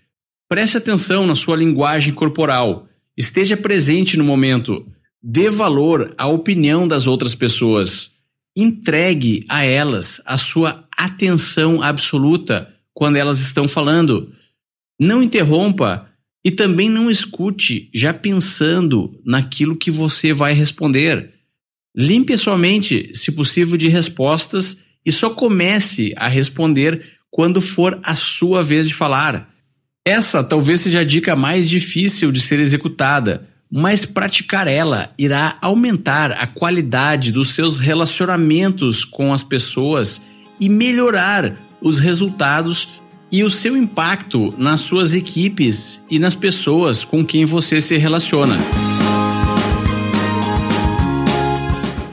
Preste 0.49 0.77
atenção 0.77 1.27
na 1.27 1.35
sua 1.35 1.57
linguagem 1.57 2.15
corporal. 2.15 2.89
Esteja 3.17 3.57
presente 3.57 4.17
no 4.17 4.23
momento. 4.23 4.87
Dê 5.21 5.51
valor 5.51 6.15
à 6.17 6.29
opinião 6.29 6.87
das 6.87 7.09
outras 7.09 7.35
pessoas. 7.35 8.13
Entregue 8.55 9.45
a 9.49 9.65
elas 9.65 10.21
a 10.25 10.39
sua 10.39 10.87
atenção 10.97 11.83
absoluta 11.83 12.73
quando 12.95 13.17
elas 13.17 13.41
estão 13.41 13.67
falando. 13.67 14.33
Não 15.01 15.21
interrompa 15.21 16.08
e 16.49 16.51
também 16.51 16.89
não 16.89 17.11
escute 17.11 17.91
já 17.93 18.15
pensando 18.15 19.21
naquilo 19.23 19.77
que 19.77 19.91
você 19.91 20.33
vai 20.33 20.55
responder. 20.55 21.33
Limpe 21.95 22.33
a 22.33 22.39
sua 22.39 22.57
mente, 22.57 23.11
se 23.13 23.31
possível, 23.31 23.77
de 23.77 23.87
respostas 23.91 24.79
e 25.05 25.13
só 25.13 25.29
comece 25.29 26.15
a 26.17 26.27
responder 26.27 27.05
quando 27.31 27.61
for 27.61 28.01
a 28.03 28.15
sua 28.15 28.63
vez 28.63 28.89
de 28.89 28.95
falar. 28.95 29.51
Essa 30.03 30.43
talvez 30.43 30.81
seja 30.81 31.01
a 31.01 31.05
dica 31.05 31.37
mais 31.37 31.69
difícil 31.69 32.33
de 32.33 32.41
ser 32.41 32.61
executada, 32.61 33.47
mas 33.71 34.07
praticar 34.07 34.67
ela 34.67 35.13
irá 35.19 35.59
aumentar 35.61 36.33
a 36.33 36.47
qualidade 36.47 37.31
dos 37.31 37.51
seus 37.51 37.77
relacionamentos 37.79 39.05
com 39.05 39.35
as 39.35 39.43
pessoas 39.43 40.19
e 40.59 40.67
melhorar 40.71 41.59
os 41.79 41.99
resultados 41.99 42.89
e 43.31 43.45
o 43.45 43.51
seu 43.51 43.77
impacto 43.77 44.55
nas 44.57 44.81
suas 44.81 45.13
equipes 45.13 46.03
e 46.11 46.19
nas 46.19 46.35
pessoas 46.35 47.05
com 47.05 47.25
quem 47.25 47.45
você 47.45 47.81
se 47.81 47.97
relaciona. 47.97 48.59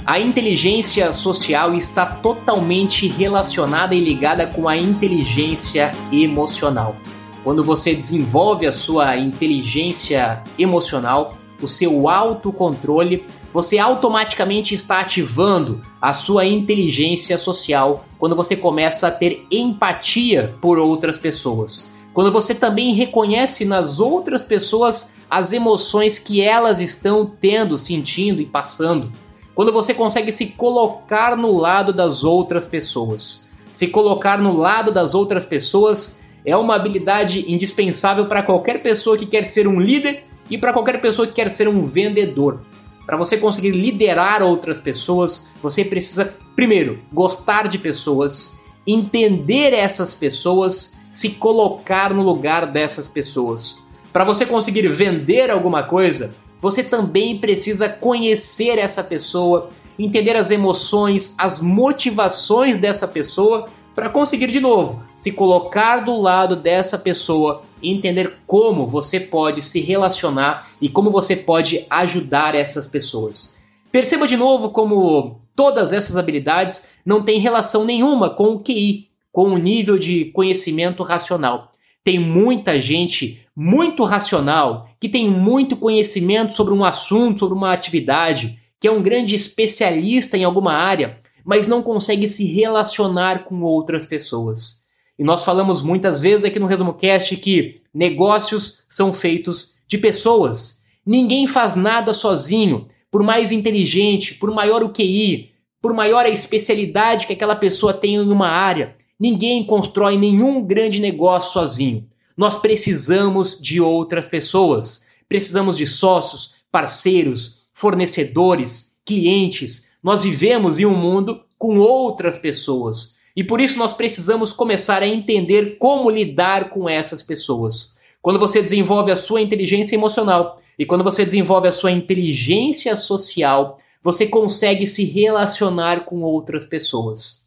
A 0.05 0.19
inteligência 0.19 1.11
social 1.11 1.73
está 1.73 2.05
totalmente 2.05 3.07
relacionada 3.07 3.95
e 3.95 3.99
ligada 3.99 4.45
com 4.45 4.69
a 4.69 4.77
inteligência 4.77 5.91
emocional. 6.11 6.95
Quando 7.43 7.63
você 7.63 7.93
desenvolve 7.93 8.65
a 8.65 8.71
sua 8.71 9.17
inteligência 9.17 10.43
emocional, 10.57 11.37
o 11.61 11.67
seu 11.67 12.07
autocontrole, 12.09 13.25
você 13.55 13.79
automaticamente 13.79 14.75
está 14.75 14.99
ativando 14.99 15.81
a 16.01 16.11
sua 16.11 16.45
inteligência 16.45 17.37
social 17.37 18.03
quando 18.19 18.35
você 18.35 18.53
começa 18.53 19.07
a 19.07 19.11
ter 19.11 19.47
empatia 19.49 20.53
por 20.59 20.77
outras 20.77 21.17
pessoas. 21.17 21.89
Quando 22.13 22.33
você 22.33 22.53
também 22.53 22.93
reconhece 22.93 23.63
nas 23.63 23.97
outras 23.97 24.43
pessoas 24.43 25.19
as 25.29 25.53
emoções 25.53 26.19
que 26.19 26.41
elas 26.41 26.81
estão 26.81 27.25
tendo, 27.25 27.77
sentindo 27.77 28.41
e 28.41 28.45
passando. 28.45 29.09
Quando 29.55 29.71
você 29.71 29.93
consegue 29.93 30.33
se 30.33 30.47
colocar 30.47 31.37
no 31.37 31.55
lado 31.55 31.93
das 31.93 32.25
outras 32.25 32.67
pessoas. 32.67 33.47
Se 33.71 33.87
colocar 33.87 34.37
no 34.37 34.57
lado 34.57 34.91
das 34.91 35.15
outras 35.15 35.45
pessoas 35.45 36.23
é 36.43 36.57
uma 36.57 36.75
habilidade 36.75 37.45
indispensável 37.47 38.25
para 38.25 38.43
qualquer 38.43 38.83
pessoa 38.83 39.17
que 39.17 39.25
quer 39.25 39.45
ser 39.45 39.65
um 39.65 39.79
líder 39.79 40.25
e 40.49 40.57
para 40.57 40.73
qualquer 40.73 40.99
pessoa 40.99 41.25
que 41.25 41.35
quer 41.35 41.49
ser 41.49 41.69
um 41.69 41.81
vendedor. 41.81 42.59
Para 43.05 43.17
você 43.17 43.37
conseguir 43.37 43.71
liderar 43.71 44.41
outras 44.41 44.79
pessoas, 44.79 45.51
você 45.61 45.85
precisa, 45.85 46.35
primeiro, 46.55 46.99
gostar 47.13 47.67
de 47.67 47.77
pessoas, 47.77 48.59
entender 48.85 49.73
essas 49.73 50.15
pessoas, 50.15 51.01
se 51.11 51.31
colocar 51.31 52.13
no 52.13 52.23
lugar 52.23 52.65
dessas 52.65 53.07
pessoas. 53.07 53.83
Para 54.11 54.23
você 54.23 54.45
conseguir 54.45 54.87
vender 54.87 55.51
alguma 55.51 55.83
coisa, 55.83 56.33
você 56.59 56.83
também 56.83 57.37
precisa 57.37 57.87
conhecer 57.87 58.79
essa 58.79 59.03
pessoa, 59.03 59.69
entender 59.99 60.35
as 60.35 60.49
emoções, 60.49 61.35
as 61.37 61.61
motivações 61.61 62.77
dessa 62.77 63.07
pessoa 63.07 63.67
para 63.93 64.09
conseguir 64.09 64.47
de 64.47 64.59
novo 64.59 65.01
se 65.15 65.31
colocar 65.31 65.99
do 65.99 66.17
lado 66.17 66.55
dessa 66.55 66.97
pessoa 66.97 67.63
entender 67.91 68.39
como 68.45 68.87
você 68.87 69.19
pode 69.19 69.61
se 69.61 69.79
relacionar 69.81 70.69
e 70.81 70.89
como 70.89 71.09
você 71.09 71.35
pode 71.35 71.85
ajudar 71.89 72.55
essas 72.55 72.87
pessoas. 72.87 73.61
Perceba 73.91 74.27
de 74.27 74.35
novo 74.35 74.69
como 74.69 75.39
todas 75.55 75.93
essas 75.93 76.17
habilidades 76.17 76.95
não 77.05 77.23
têm 77.23 77.39
relação 77.39 77.85
nenhuma 77.85 78.29
com 78.29 78.55
o 78.55 78.59
QI, 78.59 79.07
com 79.31 79.49
o 79.49 79.57
nível 79.57 79.97
de 79.97 80.25
conhecimento 80.25 81.03
racional. 81.03 81.71
Tem 82.03 82.19
muita 82.19 82.79
gente 82.79 83.45
muito 83.55 84.03
racional 84.03 84.89
que 84.99 85.09
tem 85.09 85.29
muito 85.29 85.77
conhecimento 85.77 86.51
sobre 86.51 86.73
um 86.73 86.83
assunto, 86.83 87.39
sobre 87.39 87.57
uma 87.57 87.71
atividade, 87.71 88.59
que 88.79 88.87
é 88.87 88.91
um 88.91 89.01
grande 89.01 89.33
especialista 89.33 90.37
em 90.37 90.43
alguma 90.43 90.73
área, 90.73 91.19
mas 91.43 91.67
não 91.67 91.81
consegue 91.81 92.27
se 92.27 92.45
relacionar 92.45 93.45
com 93.45 93.61
outras 93.61 94.05
pessoas. 94.05 94.84
E 95.17 95.23
nós 95.23 95.43
falamos 95.43 95.81
muitas 95.81 96.19
vezes 96.19 96.45
aqui 96.45 96.59
no 96.59 96.65
Resumo 96.65 96.93
Cast 96.93 97.35
que 97.37 97.81
negócios 97.93 98.83
são 98.89 99.13
feitos 99.13 99.75
de 99.87 99.97
pessoas. 99.97 100.85
Ninguém 101.05 101.47
faz 101.47 101.75
nada 101.75 102.13
sozinho, 102.13 102.87
por 103.09 103.23
mais 103.23 103.51
inteligente, 103.51 104.33
por 104.33 104.51
maior 104.51 104.83
o 104.83 104.91
QI, 104.91 105.51
por 105.81 105.93
maior 105.93 106.25
a 106.25 106.29
especialidade 106.29 107.27
que 107.27 107.33
aquela 107.33 107.55
pessoa 107.55 107.93
tenha 107.93 108.19
em 108.19 108.29
uma 108.29 108.49
área. 108.49 108.95
Ninguém 109.19 109.65
constrói 109.65 110.17
nenhum 110.17 110.61
grande 110.61 110.99
negócio 110.99 111.53
sozinho. 111.53 112.07
Nós 112.35 112.55
precisamos 112.55 113.61
de 113.61 113.79
outras 113.79 114.27
pessoas. 114.27 115.07
Precisamos 115.29 115.77
de 115.77 115.87
sócios, 115.87 116.55
parceiros, 116.71 117.63
fornecedores, 117.73 118.99
clientes, 119.05 119.95
nós 120.05 120.23
vivemos 120.23 120.79
em 120.79 120.85
um 120.85 120.95
mundo 120.95 121.41
com 121.57 121.77
outras 121.77 122.37
pessoas. 122.37 123.14
E 123.35 123.43
por 123.43 123.59
isso 123.59 123.77
nós 123.77 123.93
precisamos 123.93 124.53
começar 124.53 125.03
a 125.03 125.07
entender 125.07 125.77
como 125.77 126.09
lidar 126.09 126.69
com 126.69 126.87
essas 126.87 127.21
pessoas. 127.21 127.99
Quando 128.21 128.39
você 128.39 128.61
desenvolve 128.61 129.11
a 129.11 129.15
sua 129.17 129.41
inteligência 129.41 129.95
emocional 129.95 130.59
e 130.79 130.85
quando 130.85 131.03
você 131.03 131.25
desenvolve 131.25 131.67
a 131.67 131.71
sua 131.71 131.91
inteligência 131.91 132.95
social, 132.95 133.77
você 134.01 134.27
consegue 134.27 134.87
se 134.87 135.03
relacionar 135.03 136.05
com 136.05 136.21
outras 136.21 136.65
pessoas. 136.65 137.45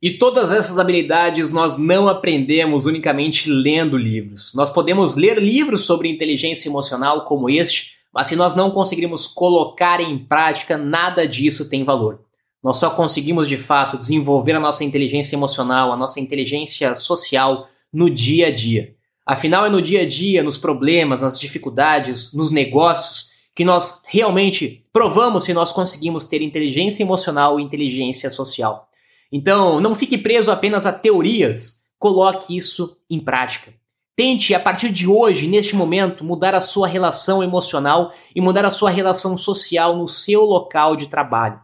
E 0.00 0.10
todas 0.10 0.50
essas 0.50 0.78
habilidades 0.78 1.50
nós 1.50 1.78
não 1.78 2.08
aprendemos 2.08 2.86
unicamente 2.86 3.48
lendo 3.48 3.96
livros. 3.96 4.52
Nós 4.54 4.68
podemos 4.68 5.16
ler 5.16 5.38
livros 5.38 5.84
sobre 5.84 6.08
inteligência 6.08 6.68
emocional 6.68 7.24
como 7.24 7.48
este, 7.48 7.92
mas 8.12 8.26
se 8.26 8.36
nós 8.36 8.54
não 8.54 8.70
conseguirmos 8.70 9.26
colocar 9.26 10.00
em 10.00 10.18
prática, 10.18 10.76
nada 10.76 11.26
disso 11.26 11.68
tem 11.68 11.84
valor. 11.84 12.20
Nós 12.62 12.76
só 12.76 12.90
conseguimos 12.90 13.48
de 13.48 13.56
fato 13.56 13.98
desenvolver 13.98 14.52
a 14.52 14.60
nossa 14.60 14.84
inteligência 14.84 15.34
emocional, 15.34 15.92
a 15.92 15.96
nossa 15.96 16.20
inteligência 16.20 16.94
social 16.94 17.66
no 17.92 18.08
dia 18.08 18.46
a 18.46 18.50
dia. 18.50 18.94
Afinal, 19.26 19.66
é 19.66 19.68
no 19.68 19.82
dia 19.82 20.02
a 20.02 20.06
dia, 20.06 20.42
nos 20.42 20.58
problemas, 20.58 21.22
nas 21.22 21.38
dificuldades, 21.38 22.32
nos 22.32 22.50
negócios, 22.50 23.32
que 23.54 23.64
nós 23.64 24.02
realmente 24.06 24.86
provamos 24.92 25.44
se 25.44 25.52
nós 25.52 25.72
conseguimos 25.72 26.24
ter 26.24 26.40
inteligência 26.40 27.02
emocional 27.02 27.58
e 27.58 27.62
inteligência 27.62 28.30
social. 28.30 28.88
Então, 29.30 29.80
não 29.80 29.94
fique 29.94 30.16
preso 30.16 30.50
apenas 30.50 30.86
a 30.86 30.92
teorias, 30.92 31.84
coloque 31.98 32.56
isso 32.56 32.96
em 33.08 33.18
prática. 33.20 33.72
Tente, 34.14 34.54
a 34.54 34.60
partir 34.60 34.90
de 34.90 35.06
hoje, 35.06 35.48
neste 35.48 35.74
momento, 35.74 36.24
mudar 36.24 36.54
a 36.54 36.60
sua 36.60 36.86
relação 36.86 37.42
emocional 37.42 38.12
e 38.34 38.40
mudar 38.40 38.64
a 38.64 38.70
sua 38.70 38.90
relação 38.90 39.36
social 39.36 39.96
no 39.96 40.06
seu 40.06 40.42
local 40.42 40.94
de 40.94 41.06
trabalho. 41.06 41.60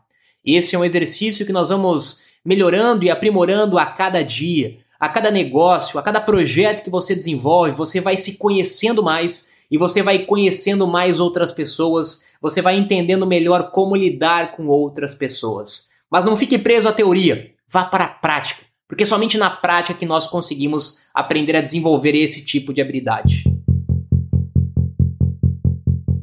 Esse 0.48 0.74
é 0.74 0.78
um 0.78 0.84
exercício 0.84 1.44
que 1.44 1.52
nós 1.52 1.68
vamos 1.68 2.22
melhorando 2.42 3.04
e 3.04 3.10
aprimorando 3.10 3.78
a 3.78 3.84
cada 3.84 4.22
dia, 4.22 4.78
a 4.98 5.06
cada 5.06 5.30
negócio, 5.30 5.98
a 5.98 6.02
cada 6.02 6.22
projeto 6.22 6.82
que 6.82 6.88
você 6.88 7.14
desenvolve, 7.14 7.72
você 7.72 8.00
vai 8.00 8.16
se 8.16 8.38
conhecendo 8.38 9.02
mais 9.02 9.52
e 9.70 9.76
você 9.76 10.02
vai 10.02 10.20
conhecendo 10.20 10.86
mais 10.86 11.20
outras 11.20 11.52
pessoas, 11.52 12.28
você 12.40 12.62
vai 12.62 12.78
entendendo 12.78 13.26
melhor 13.26 13.70
como 13.70 13.94
lidar 13.94 14.56
com 14.56 14.68
outras 14.68 15.14
pessoas. 15.14 15.88
Mas 16.10 16.24
não 16.24 16.34
fique 16.34 16.56
preso 16.56 16.88
à 16.88 16.92
teoria, 16.92 17.50
vá 17.70 17.84
para 17.84 18.04
a 18.04 18.08
prática, 18.08 18.62
porque 18.88 19.04
somente 19.04 19.36
na 19.36 19.50
prática 19.50 19.98
que 19.98 20.06
nós 20.06 20.26
conseguimos 20.28 21.08
aprender 21.12 21.56
a 21.56 21.60
desenvolver 21.60 22.14
esse 22.14 22.42
tipo 22.42 22.72
de 22.72 22.80
habilidade. 22.80 23.44